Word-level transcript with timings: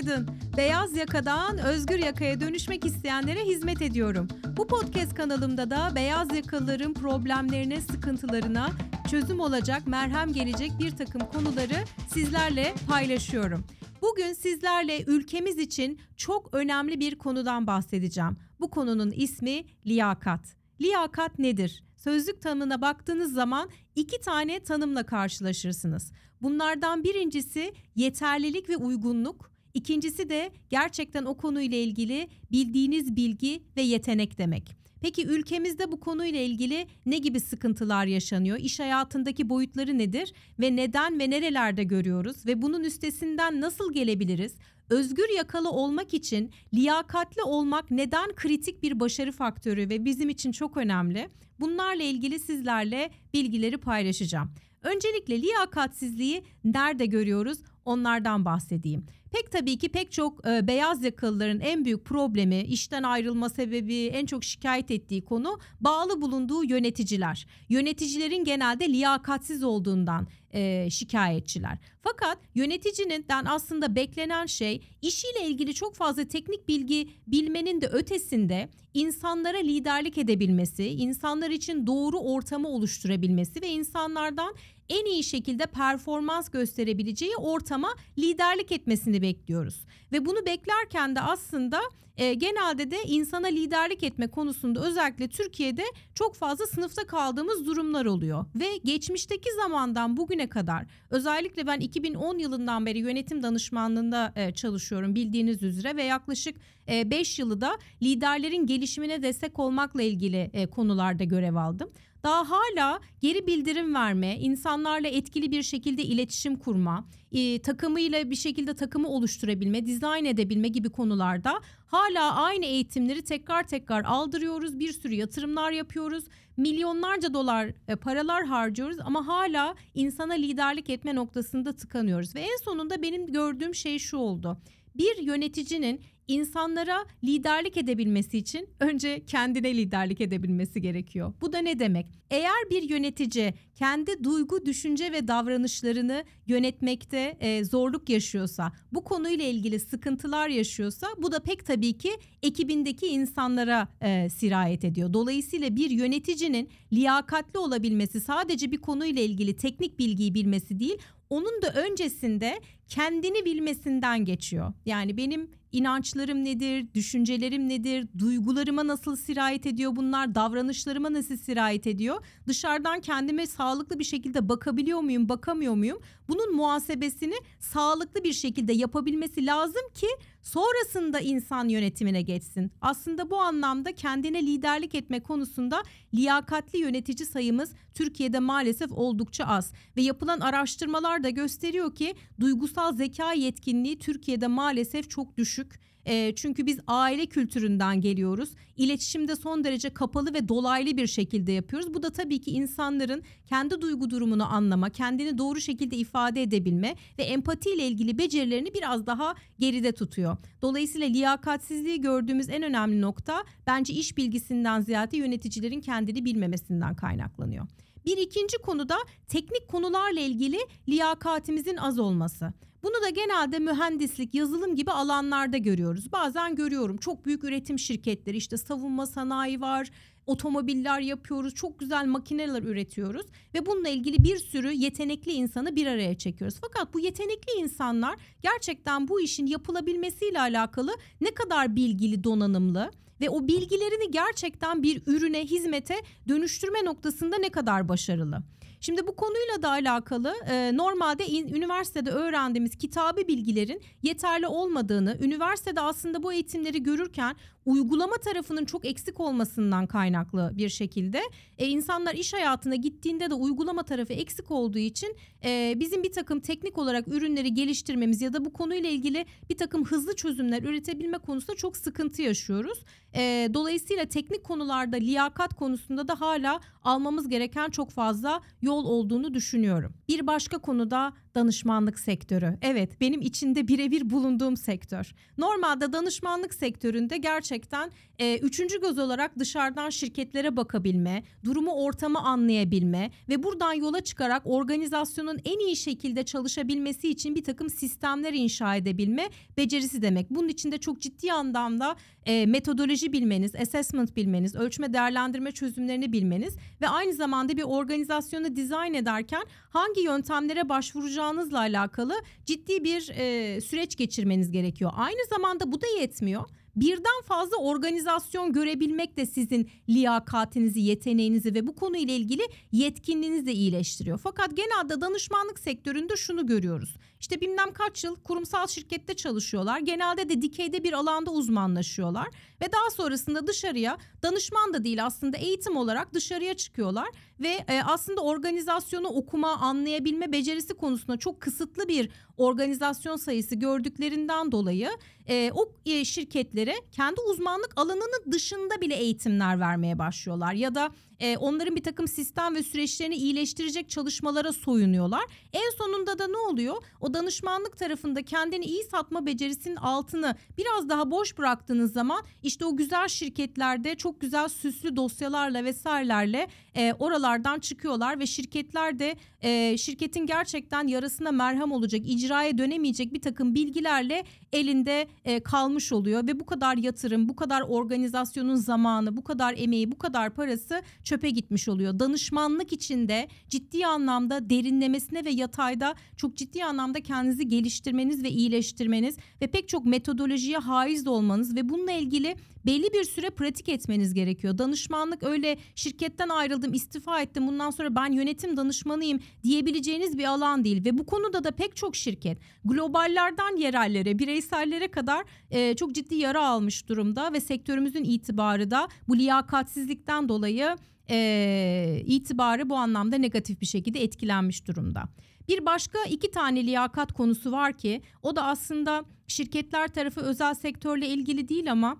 Günaydın. 0.00 0.28
Beyaz 0.56 0.96
yakadan 0.96 1.58
özgür 1.58 1.98
yakaya 1.98 2.40
dönüşmek 2.40 2.84
isteyenlere 2.84 3.44
hizmet 3.44 3.82
ediyorum. 3.82 4.28
Bu 4.56 4.66
podcast 4.66 5.14
kanalımda 5.14 5.70
da 5.70 5.92
beyaz 5.94 6.34
yakalıların 6.34 6.94
problemlerine, 6.94 7.80
sıkıntılarına 7.80 8.70
çözüm 9.10 9.40
olacak, 9.40 9.86
merhem 9.86 10.32
gelecek 10.32 10.72
bir 10.78 10.96
takım 10.96 11.20
konuları 11.20 11.84
sizlerle 12.12 12.74
paylaşıyorum. 12.88 13.64
Bugün 14.02 14.32
sizlerle 14.32 15.04
ülkemiz 15.04 15.58
için 15.58 16.00
çok 16.16 16.54
önemli 16.54 17.00
bir 17.00 17.18
konudan 17.18 17.66
bahsedeceğim. 17.66 18.36
Bu 18.60 18.70
konunun 18.70 19.10
ismi 19.10 19.64
liyakat. 19.86 20.56
Liyakat 20.80 21.38
nedir? 21.38 21.84
Sözlük 21.96 22.42
tanımına 22.42 22.80
baktığınız 22.80 23.32
zaman 23.32 23.68
iki 23.94 24.20
tane 24.20 24.60
tanımla 24.60 25.06
karşılaşırsınız. 25.06 26.12
Bunlardan 26.42 27.04
birincisi 27.04 27.72
yeterlilik 27.94 28.68
ve 28.68 28.76
uygunluk, 28.76 29.55
ikincisi 29.76 30.28
de 30.28 30.50
gerçekten 30.70 31.24
o 31.24 31.36
konuyla 31.36 31.78
ilgili 31.78 32.28
bildiğiniz 32.52 33.16
bilgi 33.16 33.62
ve 33.76 33.82
yetenek 33.82 34.38
demek. 34.38 34.76
Peki 35.00 35.26
ülkemizde 35.26 35.92
bu 35.92 36.00
konuyla 36.00 36.40
ilgili 36.40 36.86
ne 37.06 37.18
gibi 37.18 37.40
sıkıntılar 37.40 38.06
yaşanıyor? 38.06 38.58
İş 38.58 38.80
hayatındaki 38.80 39.48
boyutları 39.48 39.98
nedir 39.98 40.32
ve 40.60 40.76
neden 40.76 41.18
ve 41.18 41.30
nerelerde 41.30 41.84
görüyoruz 41.84 42.46
ve 42.46 42.62
bunun 42.62 42.84
üstesinden 42.84 43.60
nasıl 43.60 43.92
gelebiliriz? 43.92 44.54
Özgür 44.90 45.36
yakalı 45.36 45.70
olmak 45.70 46.14
için 46.14 46.50
liyakatli 46.74 47.42
olmak 47.42 47.90
neden 47.90 48.34
kritik 48.34 48.82
bir 48.82 49.00
başarı 49.00 49.32
faktörü 49.32 49.90
ve 49.90 50.04
bizim 50.04 50.28
için 50.28 50.52
çok 50.52 50.76
önemli? 50.76 51.28
Bunlarla 51.60 52.02
ilgili 52.02 52.38
sizlerle 52.38 53.10
bilgileri 53.34 53.76
paylaşacağım. 53.78 54.50
Öncelikle 54.82 55.42
liyakatsizliği 55.42 56.42
nerede 56.64 57.06
görüyoruz? 57.06 57.58
Onlardan 57.86 58.44
bahsedeyim. 58.44 59.06
Pek 59.30 59.52
tabii 59.52 59.78
ki 59.78 59.88
pek 59.88 60.12
çok 60.12 60.46
e, 60.46 60.66
beyaz 60.66 61.04
yakalıların 61.04 61.60
en 61.60 61.84
büyük 61.84 62.04
problemi, 62.04 62.60
işten 62.60 63.02
ayrılma 63.02 63.48
sebebi, 63.48 64.06
en 64.06 64.26
çok 64.26 64.44
şikayet 64.44 64.90
ettiği 64.90 65.24
konu 65.24 65.58
bağlı 65.80 66.22
bulunduğu 66.22 66.64
yöneticiler. 66.64 67.46
Yöneticilerin 67.68 68.44
genelde 68.44 68.88
liyakatsiz 68.88 69.62
olduğundan 69.62 70.26
e, 70.52 70.90
şikayetçiler. 70.90 71.78
Fakat 72.02 72.38
yöneticinin 72.54 73.24
aslında 73.44 73.94
beklenen 73.94 74.46
şey 74.46 74.82
işiyle 75.02 75.46
ilgili 75.46 75.74
çok 75.74 75.94
fazla 75.94 76.24
teknik 76.24 76.68
bilgi 76.68 77.08
bilmenin 77.26 77.80
de 77.80 77.86
ötesinde 77.86 78.68
insanlara 78.94 79.58
liderlik 79.58 80.18
edebilmesi, 80.18 80.88
insanlar 80.88 81.50
için 81.50 81.86
doğru 81.86 82.18
ortamı 82.18 82.68
oluşturabilmesi 82.68 83.62
ve 83.62 83.68
insanlardan 83.68 84.54
en 84.88 85.04
iyi 85.04 85.24
şekilde 85.24 85.66
performans 85.66 86.48
gösterebileceği 86.48 87.36
ortama 87.36 87.88
liderlik 88.18 88.72
etmesini 88.72 89.22
bekliyoruz. 89.22 89.84
Ve 90.12 90.26
bunu 90.26 90.46
beklerken 90.46 91.16
de 91.16 91.20
aslında 91.20 91.80
e, 92.16 92.34
genelde 92.34 92.90
de 92.90 92.96
insana 93.06 93.46
liderlik 93.46 94.02
etme 94.02 94.26
konusunda 94.26 94.86
özellikle 94.86 95.28
Türkiye'de 95.28 95.84
çok 96.14 96.34
fazla 96.34 96.66
sınıfta 96.66 97.06
kaldığımız 97.06 97.66
durumlar 97.66 98.06
oluyor. 98.06 98.44
Ve 98.54 98.76
geçmişteki 98.84 99.48
zamandan 99.62 100.16
bugüne 100.16 100.48
kadar 100.48 100.86
özellikle 101.10 101.66
ben 101.66 101.80
2010 101.80 102.38
yılından 102.38 102.86
beri 102.86 102.98
yönetim 102.98 103.42
danışmanlığında 103.42 104.32
e, 104.36 104.52
çalışıyorum 104.52 105.14
bildiğiniz 105.14 105.62
üzere 105.62 105.96
ve 105.96 106.02
yaklaşık 106.02 106.56
5 106.88 107.38
e, 107.38 107.42
yılı 107.42 107.60
da 107.60 107.78
liderlerin 108.02 108.66
gelişimine 108.66 109.22
destek 109.22 109.58
olmakla 109.58 110.02
ilgili 110.02 110.50
e, 110.52 110.66
konularda 110.66 111.24
görev 111.24 111.54
aldım 111.54 111.90
daha 112.26 112.50
hala 112.50 113.00
geri 113.20 113.46
bildirim 113.46 113.94
verme, 113.94 114.38
insanlarla 114.38 115.08
etkili 115.08 115.50
bir 115.50 115.62
şekilde 115.62 116.02
iletişim 116.02 116.56
kurma, 116.56 117.08
e, 117.32 117.62
takımıyla 117.62 118.30
bir 118.30 118.36
şekilde 118.36 118.74
takımı 118.74 119.08
oluşturabilme, 119.08 119.86
dizayn 119.86 120.24
edebilme 120.24 120.68
gibi 120.68 120.88
konularda 120.88 121.60
hala 121.86 122.34
aynı 122.34 122.64
eğitimleri 122.64 123.22
tekrar 123.22 123.66
tekrar 123.66 124.04
aldırıyoruz. 124.04 124.78
Bir 124.78 124.92
sürü 124.92 125.14
yatırımlar 125.14 125.72
yapıyoruz. 125.72 126.24
Milyonlarca 126.56 127.34
dolar 127.34 127.72
e, 127.88 127.96
paralar 127.96 128.44
harcıyoruz 128.44 128.96
ama 129.04 129.26
hala 129.26 129.74
insana 129.94 130.34
liderlik 130.34 130.90
etme 130.90 131.14
noktasında 131.14 131.72
tıkanıyoruz. 131.72 132.34
Ve 132.34 132.40
en 132.40 132.64
sonunda 132.64 133.02
benim 133.02 133.26
gördüğüm 133.26 133.74
şey 133.74 133.98
şu 133.98 134.16
oldu. 134.16 134.58
Bir 134.94 135.18
yöneticinin 135.22 136.00
insanlara 136.28 137.06
liderlik 137.24 137.76
edebilmesi 137.76 138.38
için 138.38 138.68
önce 138.80 139.24
kendine 139.24 139.76
liderlik 139.76 140.20
edebilmesi 140.20 140.80
gerekiyor. 140.80 141.32
Bu 141.40 141.52
da 141.52 141.58
ne 141.58 141.78
demek? 141.78 142.06
Eğer 142.30 142.70
bir 142.70 142.82
yönetici 142.82 143.54
kendi 143.76 144.24
duygu, 144.24 144.66
düşünce 144.66 145.12
ve 145.12 145.28
davranışlarını 145.28 146.24
yönetmekte 146.46 147.36
e, 147.40 147.64
zorluk 147.64 148.08
yaşıyorsa, 148.08 148.72
bu 148.92 149.04
konuyla 149.04 149.44
ilgili 149.44 149.80
sıkıntılar 149.80 150.48
yaşıyorsa 150.48 151.06
bu 151.18 151.32
da 151.32 151.40
pek 151.40 151.66
tabii 151.66 151.98
ki 151.98 152.10
ekibindeki 152.42 153.06
insanlara 153.06 153.88
e, 154.00 154.30
sirayet 154.30 154.84
ediyor. 154.84 155.12
Dolayısıyla 155.12 155.76
bir 155.76 155.90
yöneticinin 155.90 156.68
liyakatli 156.92 157.58
olabilmesi 157.58 158.20
sadece 158.20 158.70
bir 158.72 158.78
konuyla 158.78 159.22
ilgili 159.22 159.56
teknik 159.56 159.98
bilgiyi 159.98 160.34
bilmesi 160.34 160.80
değil, 160.80 160.98
onun 161.30 161.62
da 161.62 161.72
öncesinde 161.72 162.60
kendini 162.88 163.44
bilmesinden 163.44 164.24
geçiyor. 164.24 164.72
Yani 164.86 165.16
benim 165.16 165.50
inançlarım 165.72 166.44
nedir, 166.44 166.86
düşüncelerim 166.94 167.68
nedir, 167.68 168.08
duygularıma 168.18 168.86
nasıl 168.86 169.16
sirayet 169.16 169.66
ediyor 169.66 169.96
bunlar, 169.96 170.34
davranışlarıma 170.34 171.12
nasıl 171.12 171.36
sirayet 171.36 171.86
ediyor? 171.86 172.24
Dışarıdan 172.46 173.00
kendime 173.00 173.46
sağlıklı 173.66 173.98
bir 173.98 174.04
şekilde 174.04 174.48
bakabiliyor 174.48 175.00
muyum, 175.00 175.28
bakamıyor 175.28 175.74
muyum? 175.74 175.98
Bunun 176.28 176.56
muhasebesini 176.56 177.34
sağlıklı 177.60 178.24
bir 178.24 178.32
şekilde 178.32 178.72
yapabilmesi 178.72 179.46
lazım 179.46 179.82
ki 179.94 180.06
sonrasında 180.42 181.20
insan 181.20 181.68
yönetimine 181.68 182.22
geçsin. 182.22 182.72
Aslında 182.80 183.30
bu 183.30 183.40
anlamda 183.40 183.92
kendine 183.94 184.42
liderlik 184.42 184.94
etme 184.94 185.20
konusunda 185.20 185.82
liyakatli 186.14 186.78
yönetici 186.78 187.26
sayımız 187.26 187.72
Türkiye'de 187.94 188.38
maalesef 188.38 188.92
oldukça 188.92 189.44
az 189.44 189.72
ve 189.96 190.02
yapılan 190.02 190.40
araştırmalar 190.40 191.24
da 191.24 191.30
gösteriyor 191.30 191.94
ki 191.94 192.14
duygusal 192.40 192.92
zeka 192.92 193.32
yetkinliği 193.32 193.98
Türkiye'de 193.98 194.46
maalesef 194.46 195.10
çok 195.10 195.36
düşük. 195.36 195.85
E, 196.06 196.32
çünkü 196.36 196.66
biz 196.66 196.78
aile 196.86 197.26
kültüründen 197.26 198.00
geliyoruz. 198.00 198.50
İletişimde 198.76 199.36
son 199.36 199.64
derece 199.64 199.90
kapalı 199.90 200.34
ve 200.34 200.48
dolaylı 200.48 200.96
bir 200.96 201.06
şekilde 201.06 201.52
yapıyoruz. 201.52 201.94
Bu 201.94 202.02
da 202.02 202.10
tabii 202.10 202.40
ki 202.40 202.50
insanların 202.50 203.22
kendi 203.46 203.80
duygu 203.80 204.10
durumunu 204.10 204.54
anlama, 204.54 204.90
kendini 204.90 205.38
doğru 205.38 205.60
şekilde 205.60 205.96
ifade 205.96 206.42
edebilme 206.42 206.96
ve 207.18 207.22
empati 207.22 207.70
ile 207.70 207.86
ilgili 207.86 208.18
becerilerini 208.18 208.74
biraz 208.74 209.06
daha 209.06 209.34
geride 209.58 209.92
tutuyor. 209.92 210.36
Dolayısıyla 210.62 211.06
liyakatsizliği 211.06 212.00
gördüğümüz 212.00 212.48
en 212.48 212.62
önemli 212.62 213.00
nokta 213.00 213.44
bence 213.66 213.94
iş 213.94 214.16
bilgisinden 214.16 214.80
ziyade 214.80 215.16
yöneticilerin 215.16 215.80
kendini 215.80 216.24
bilmemesinden 216.24 216.94
kaynaklanıyor. 216.94 217.66
Bir 218.06 218.16
ikinci 218.16 218.58
konu 218.58 218.88
da 218.88 218.96
teknik 219.28 219.68
konularla 219.68 220.20
ilgili 220.20 220.58
liyakatimizin 220.88 221.76
az 221.76 221.98
olması. 221.98 222.52
Bunu 222.86 223.02
da 223.02 223.08
genelde 223.08 223.58
mühendislik, 223.58 224.34
yazılım 224.34 224.76
gibi 224.76 224.90
alanlarda 224.90 225.56
görüyoruz. 225.56 226.12
Bazen 226.12 226.54
görüyorum 226.54 226.96
çok 226.96 227.26
büyük 227.26 227.44
üretim 227.44 227.78
şirketleri 227.78 228.36
işte 228.36 228.56
savunma 228.56 229.06
sanayi 229.06 229.60
var, 229.60 229.90
otomobiller 230.26 231.00
yapıyoruz, 231.00 231.54
çok 231.54 231.78
güzel 231.78 232.06
makineler 232.06 232.62
üretiyoruz 232.62 233.26
ve 233.54 233.66
bununla 233.66 233.88
ilgili 233.88 234.24
bir 234.24 234.36
sürü 234.36 234.72
yetenekli 234.72 235.32
insanı 235.32 235.76
bir 235.76 235.86
araya 235.86 236.18
çekiyoruz. 236.18 236.58
Fakat 236.60 236.94
bu 236.94 237.00
yetenekli 237.00 237.52
insanlar 237.58 238.16
gerçekten 238.42 239.08
bu 239.08 239.20
işin 239.20 239.46
yapılabilmesiyle 239.46 240.40
alakalı 240.40 240.92
ne 241.20 241.30
kadar 241.30 241.76
bilgili, 241.76 242.24
donanımlı 242.24 242.90
ve 243.20 243.30
o 243.30 243.48
bilgilerini 243.48 244.10
gerçekten 244.10 244.82
bir 244.82 245.02
ürüne, 245.06 245.44
hizmete 245.44 245.96
dönüştürme 246.28 246.84
noktasında 246.84 247.38
ne 247.38 247.50
kadar 247.50 247.88
başarılı. 247.88 248.42
Şimdi 248.80 249.06
bu 249.06 249.16
konuyla 249.16 249.62
da 249.62 249.70
alakalı 249.70 250.34
e, 250.50 250.76
normalde 250.76 251.26
in, 251.26 251.48
üniversitede 251.48 252.10
öğrendiğimiz 252.10 252.76
kitabi 252.76 253.28
bilgilerin 253.28 253.82
yeterli 254.02 254.46
olmadığını, 254.46 255.18
üniversitede 255.20 255.80
aslında 255.80 256.22
bu 256.22 256.32
eğitimleri 256.32 256.82
görürken 256.82 257.36
uygulama 257.66 258.16
tarafının 258.16 258.64
çok 258.64 258.84
eksik 258.84 259.20
olmasından 259.20 259.86
kaynaklı 259.86 260.52
bir 260.54 260.68
şekilde 260.68 261.22
e, 261.58 261.66
insanlar 261.66 262.14
iş 262.14 262.32
hayatına 262.32 262.74
gittiğinde 262.74 263.30
de 263.30 263.34
uygulama 263.34 263.82
tarafı 263.82 264.12
eksik 264.12 264.50
olduğu 264.50 264.78
için 264.78 265.16
e, 265.44 265.74
bizim 265.76 266.02
bir 266.02 266.12
takım 266.12 266.40
teknik 266.40 266.78
olarak 266.78 267.08
ürünleri 267.08 267.54
geliştirmemiz 267.54 268.22
ya 268.22 268.32
da 268.32 268.44
bu 268.44 268.52
konuyla 268.52 268.90
ilgili 268.90 269.26
bir 269.50 269.56
takım 269.56 269.84
hızlı 269.84 270.16
çözümler 270.16 270.62
üretebilme 270.62 271.18
konusunda 271.18 271.56
çok 271.56 271.76
sıkıntı 271.76 272.22
yaşıyoruz. 272.22 272.84
E, 273.16 273.50
dolayısıyla 273.54 274.04
teknik 274.04 274.44
konularda 274.44 274.96
liyakat 274.96 275.54
konusunda 275.54 276.08
da 276.08 276.20
hala 276.20 276.60
almamız 276.82 277.28
gereken 277.28 277.70
çok 277.70 277.90
fazla 277.90 278.40
yol 278.62 278.84
olduğunu 278.84 279.34
düşünüyorum. 279.34 279.94
Bir 280.08 280.26
başka 280.26 280.58
konuda 280.58 281.12
danışmanlık 281.34 281.98
sektörü. 281.98 282.58
Evet 282.62 283.00
benim 283.00 283.20
içinde 283.20 283.68
birebir 283.68 284.10
bulunduğum 284.10 284.56
sektör. 284.56 285.12
Normalde 285.38 285.92
danışmanlık 285.92 286.54
sektöründe 286.54 287.16
gerçekten 287.16 287.90
e, 288.18 288.38
üçüncü 288.38 288.80
göz 288.80 288.98
olarak 288.98 289.38
dışarıdan 289.38 289.90
şirketlere 289.90 290.56
bakabilme, 290.56 291.22
durumu 291.44 291.72
ortamı 291.72 292.18
anlayabilme 292.20 293.10
ve 293.28 293.42
buradan 293.42 293.72
yola 293.72 294.00
çıkarak 294.00 294.42
organizasyonun 294.44 295.38
en 295.44 295.66
iyi 295.66 295.76
şekilde 295.76 296.24
çalışabilmesi 296.24 297.08
için 297.08 297.34
bir 297.34 297.44
takım 297.44 297.70
sistemler 297.70 298.32
inşa 298.32 298.76
edebilme 298.76 299.28
becerisi 299.56 300.02
demek. 300.02 300.30
Bunun 300.30 300.48
içinde 300.48 300.78
çok 300.78 301.00
ciddi 301.00 301.32
anlamda 301.32 301.96
e, 302.26 302.46
metodoloji 302.46 303.12
bilmeniz, 303.12 303.54
assessment 303.54 304.16
bilmeniz, 304.16 304.54
ölçme 304.54 304.92
değerlendirme 304.92 305.52
çözümlerini 305.52 306.12
bilmeniz 306.12 306.56
ve 306.80 306.88
aynı 306.88 307.12
zamanda 307.12 307.56
bir 307.56 307.62
organizasyonu 307.62 308.56
dizayn 308.56 308.94
ederken 308.94 309.44
hangi 309.70 310.00
yöntemlere 310.00 310.68
başvuracağınızla 310.68 311.58
alakalı 311.58 312.14
ciddi 312.44 312.84
bir 312.84 313.10
e, 313.16 313.60
süreç 313.60 313.96
geçirmeniz 313.96 314.50
gerekiyor. 314.50 314.92
Aynı 314.96 315.26
zamanda 315.30 315.72
bu 315.72 315.80
da 315.80 315.86
yetmiyor 316.00 316.44
birden 316.76 317.22
fazla 317.24 317.56
organizasyon 317.56 318.52
görebilmek 318.52 319.16
de 319.16 319.26
sizin 319.26 319.70
liyakatinizi, 319.88 320.80
yeteneğinizi 320.80 321.54
ve 321.54 321.66
bu 321.66 321.74
konuyla 321.74 322.14
ilgili 322.14 322.42
yetkinliğinizi 322.72 323.46
de 323.46 323.52
iyileştiriyor. 323.52 324.18
Fakat 324.18 324.56
genelde 324.56 325.00
danışmanlık 325.00 325.58
sektöründe 325.58 326.16
şunu 326.16 326.46
görüyoruz. 326.46 326.96
İşte 327.20 327.40
bilmem 327.40 327.72
kaç 327.72 328.04
yıl 328.04 328.16
kurumsal 328.16 328.66
şirkette 328.66 329.14
çalışıyorlar. 329.14 329.78
Genelde 329.78 330.28
de 330.28 330.42
dikeyde 330.42 330.84
bir 330.84 330.92
alanda 330.92 331.30
uzmanlaşıyorlar 331.30 332.26
ve 332.60 332.72
daha 332.72 332.90
sonrasında 332.90 333.46
dışarıya 333.46 333.98
danışman 334.22 334.74
da 334.74 334.84
değil 334.84 335.06
aslında 335.06 335.36
eğitim 335.36 335.76
olarak 335.76 336.14
dışarıya 336.14 336.54
çıkıyorlar 336.54 337.08
ve 337.40 337.64
e, 337.68 337.82
aslında 337.82 338.20
organizasyonu 338.20 339.08
okuma, 339.08 339.56
anlayabilme 339.56 340.32
becerisi 340.32 340.74
konusunda 340.74 341.16
çok 341.16 341.40
kısıtlı 341.40 341.88
bir 341.88 342.10
organizasyon 342.36 343.16
sayısı 343.16 343.54
gördüklerinden 343.54 344.52
dolayı 344.52 344.90
e, 345.28 345.50
o 345.54 345.72
e, 345.86 346.04
şirketlere 346.04 346.74
kendi 346.92 347.20
uzmanlık 347.20 347.72
alanının 347.76 348.32
dışında 348.32 348.80
bile 348.80 348.94
eğitimler 348.94 349.60
vermeye 349.60 349.98
başlıyorlar. 349.98 350.52
Ya 350.52 350.74
da 350.74 350.90
e, 351.20 351.36
onların 351.36 351.76
bir 351.76 351.82
takım 351.82 352.08
sistem 352.08 352.54
ve 352.54 352.62
süreçlerini 352.62 353.14
iyileştirecek 353.14 353.90
çalışmalara 353.90 354.52
soyunuyorlar. 354.52 355.24
En 355.52 355.70
sonunda 355.78 356.18
da 356.18 356.26
ne 356.28 356.36
oluyor? 356.36 356.76
O 357.00 357.14
danışmanlık 357.14 357.78
tarafında 357.78 358.22
kendini 358.22 358.64
iyi 358.64 358.84
satma 358.84 359.26
becerisinin 359.26 359.76
altını 359.76 360.34
biraz 360.58 360.88
daha 360.88 361.10
boş 361.10 361.38
bıraktığınız 361.38 361.92
zaman 361.92 362.22
işte 362.42 362.64
o 362.64 362.76
güzel 362.76 363.08
şirketlerde 363.08 363.94
çok 363.94 364.20
güzel 364.20 364.48
süslü 364.48 364.96
dosyalarla 364.96 365.64
vesairelerle 365.64 366.48
e, 366.76 366.92
oralardan 366.98 367.58
çıkıyorlar 367.58 368.18
ve 368.18 368.26
şirketler 368.26 368.98
de 368.98 369.16
e, 369.42 369.78
şirketin 369.78 370.26
gerçekten 370.26 370.86
yarasına 370.86 371.32
merhem 371.32 371.72
olacak, 371.72 372.02
icraya 372.04 372.58
dönemeyecek 372.58 373.14
bir 373.14 373.20
takım 373.20 373.54
bilgilerle 373.54 374.24
elinde 374.52 375.08
e, 375.24 375.40
kalmış 375.40 375.92
oluyor 375.92 376.26
ve 376.26 376.40
bu 376.40 376.46
kadar 376.46 376.76
yatırım, 376.76 377.28
bu 377.28 377.36
kadar 377.36 377.60
organizasyonun 377.60 378.54
zamanı, 378.54 379.16
bu 379.16 379.24
kadar 379.24 379.54
emeği, 379.56 379.92
bu 379.92 379.98
kadar 379.98 380.30
parası 380.34 380.82
çöpe 381.06 381.30
gitmiş 381.30 381.68
oluyor. 381.68 381.98
Danışmanlık 381.98 382.72
içinde 382.72 383.28
ciddi 383.48 383.86
anlamda 383.86 384.50
derinlemesine 384.50 385.24
ve 385.24 385.30
yatayda 385.30 385.94
çok 386.16 386.36
ciddi 386.36 386.64
anlamda 386.64 387.00
kendinizi 387.00 387.48
geliştirmeniz 387.48 388.24
ve 388.24 388.30
iyileştirmeniz 388.30 389.16
ve 389.42 389.46
pek 389.46 389.68
çok 389.68 389.84
metodolojiye 389.84 390.58
haiz 390.58 391.06
olmanız 391.06 391.56
ve 391.56 391.68
bununla 391.68 391.92
ilgili 391.92 392.36
belli 392.66 392.92
bir 392.92 393.04
süre 393.04 393.30
pratik 393.30 393.68
etmeniz 393.68 394.14
gerekiyor. 394.14 394.58
Danışmanlık 394.58 395.22
öyle 395.22 395.58
şirketten 395.74 396.28
ayrıldım, 396.28 396.74
istifa 396.74 397.20
ettim, 397.20 397.46
bundan 397.46 397.70
sonra 397.70 397.94
ben 397.94 398.12
yönetim 398.12 398.56
danışmanıyım 398.56 399.20
diyebileceğiniz 399.42 400.18
bir 400.18 400.24
alan 400.24 400.64
değil 400.64 400.84
ve 400.84 400.98
bu 400.98 401.06
konuda 401.06 401.44
da 401.44 401.50
pek 401.50 401.76
çok 401.76 401.96
şirket 401.96 402.38
globallerden 402.64 403.56
yerellere, 403.56 404.18
bireysellere 404.18 404.90
kadar 404.90 405.24
e, 405.50 405.76
çok 405.76 405.94
ciddi 405.94 406.14
yara 406.14 406.46
almış 406.46 406.88
durumda 406.88 407.32
ve 407.32 407.40
sektörümüzün 407.40 408.04
itibarı 408.04 408.70
da 408.70 408.88
bu 409.08 409.16
liyakatsizlikten 409.16 410.28
dolayı 410.28 410.76
e, 411.10 412.02
itibarı 412.06 412.70
bu 412.70 412.76
anlamda 412.76 413.18
negatif 413.18 413.60
bir 413.60 413.66
şekilde 413.66 414.02
etkilenmiş 414.02 414.66
durumda. 414.66 415.04
Bir 415.48 415.66
başka 415.66 415.98
iki 416.04 416.30
tane 416.30 416.66
liyakat 416.66 417.12
konusu 417.12 417.52
var 417.52 417.78
ki 417.78 418.02
o 418.22 418.36
da 418.36 418.44
aslında 418.44 419.04
şirketler 419.26 419.88
tarafı 419.88 420.20
özel 420.20 420.54
sektörle 420.54 421.08
ilgili 421.08 421.48
değil 421.48 421.72
ama 421.72 421.96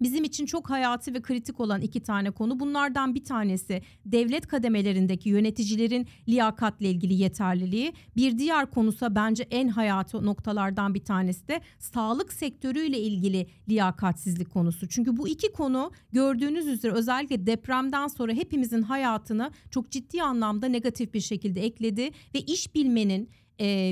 bizim 0.00 0.24
için 0.24 0.46
çok 0.46 0.70
hayati 0.70 1.14
ve 1.14 1.22
kritik 1.22 1.60
olan 1.60 1.80
iki 1.80 2.00
tane 2.00 2.30
konu. 2.30 2.60
Bunlardan 2.60 3.14
bir 3.14 3.24
tanesi 3.24 3.82
devlet 4.06 4.46
kademelerindeki 4.46 5.28
yöneticilerin 5.28 6.06
liyakatla 6.28 6.86
ilgili 6.86 7.14
yeterliliği. 7.14 7.92
Bir 8.16 8.38
diğer 8.38 8.70
konusa 8.70 9.14
bence 9.14 9.42
en 9.50 9.68
hayati 9.68 10.16
noktalardan 10.16 10.94
bir 10.94 11.04
tanesi 11.04 11.48
de 11.48 11.60
sağlık 11.78 12.32
sektörüyle 12.32 12.98
ilgili 12.98 13.46
liyakatsizlik 13.68 14.50
konusu. 14.50 14.88
Çünkü 14.88 15.16
bu 15.16 15.28
iki 15.28 15.52
konu 15.52 15.90
gördüğünüz 16.12 16.66
üzere 16.66 16.92
özellikle 16.92 17.46
depremden 17.46 18.06
sonra 18.06 18.32
hepimizin 18.32 18.82
hayatını 18.82 19.50
çok 19.70 19.90
ciddi 19.90 20.22
anlamda 20.22 20.68
negatif 20.68 21.14
bir 21.14 21.20
şekilde 21.20 21.60
ekledi 21.60 22.10
ve 22.34 22.40
iş 22.40 22.74
bilmenin 22.74 23.30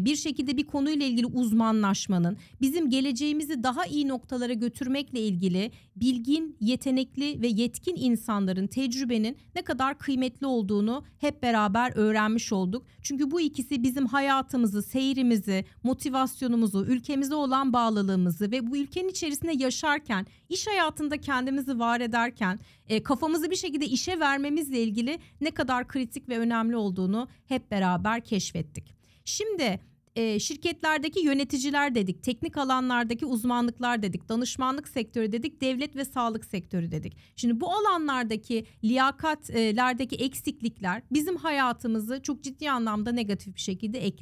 bir 0.04 0.16
şekilde 0.16 0.56
bir 0.56 0.66
konuyla 0.66 1.06
ilgili 1.06 1.26
uzmanlaşmanın 1.26 2.36
bizim 2.60 2.90
geleceğimizi 2.90 3.62
daha 3.62 3.86
iyi 3.86 4.08
noktalara 4.08 4.52
götürmekle 4.52 5.20
ilgili 5.20 5.70
bilgin, 5.96 6.56
yetenekli 6.60 7.42
ve 7.42 7.46
yetkin 7.46 7.96
insanların 7.96 8.66
tecrübenin 8.66 9.36
ne 9.54 9.62
kadar 9.62 9.98
kıymetli 9.98 10.46
olduğunu 10.46 11.04
hep 11.18 11.42
beraber 11.42 11.92
öğrenmiş 11.94 12.52
olduk. 12.52 12.86
Çünkü 13.02 13.30
bu 13.30 13.40
ikisi 13.40 13.82
bizim 13.82 14.06
hayatımızı, 14.06 14.82
seyrimizi, 14.82 15.64
motivasyonumuzu, 15.82 16.84
ülkemize 16.84 17.34
olan 17.34 17.72
bağlılığımızı 17.72 18.50
ve 18.50 18.70
bu 18.70 18.76
ülkenin 18.76 19.08
içerisinde 19.08 19.52
yaşarken, 19.52 20.26
iş 20.48 20.66
hayatında 20.66 21.16
kendimizi 21.16 21.78
var 21.78 22.00
ederken, 22.00 22.58
kafamızı 23.04 23.50
bir 23.50 23.56
şekilde 23.56 23.86
işe 23.86 24.20
vermemizle 24.20 24.82
ilgili 24.82 25.18
ne 25.40 25.50
kadar 25.50 25.88
kritik 25.88 26.28
ve 26.28 26.38
önemli 26.38 26.76
olduğunu 26.76 27.28
hep 27.46 27.70
beraber 27.70 28.20
keşfettik. 28.24 28.95
Şimdi 29.26 29.80
e, 30.16 30.38
şirketlerdeki 30.38 31.20
yöneticiler 31.20 31.94
dedik, 31.94 32.22
teknik 32.22 32.56
alanlardaki 32.56 33.26
uzmanlıklar 33.26 34.02
dedik, 34.02 34.28
danışmanlık 34.28 34.88
sektörü 34.88 35.32
dedik, 35.32 35.60
devlet 35.60 35.96
ve 35.96 36.04
sağlık 36.04 36.44
sektörü 36.44 36.90
dedik. 36.90 37.16
Şimdi 37.36 37.60
bu 37.60 37.72
alanlardaki 37.72 38.66
liyakatlerdeki 38.84 40.16
eksiklikler 40.16 41.02
bizim 41.12 41.36
hayatımızı 41.36 42.22
çok 42.22 42.42
ciddi 42.42 42.70
anlamda 42.70 43.12
negatif 43.12 43.54
bir 43.54 43.60
şekilde 43.60 44.12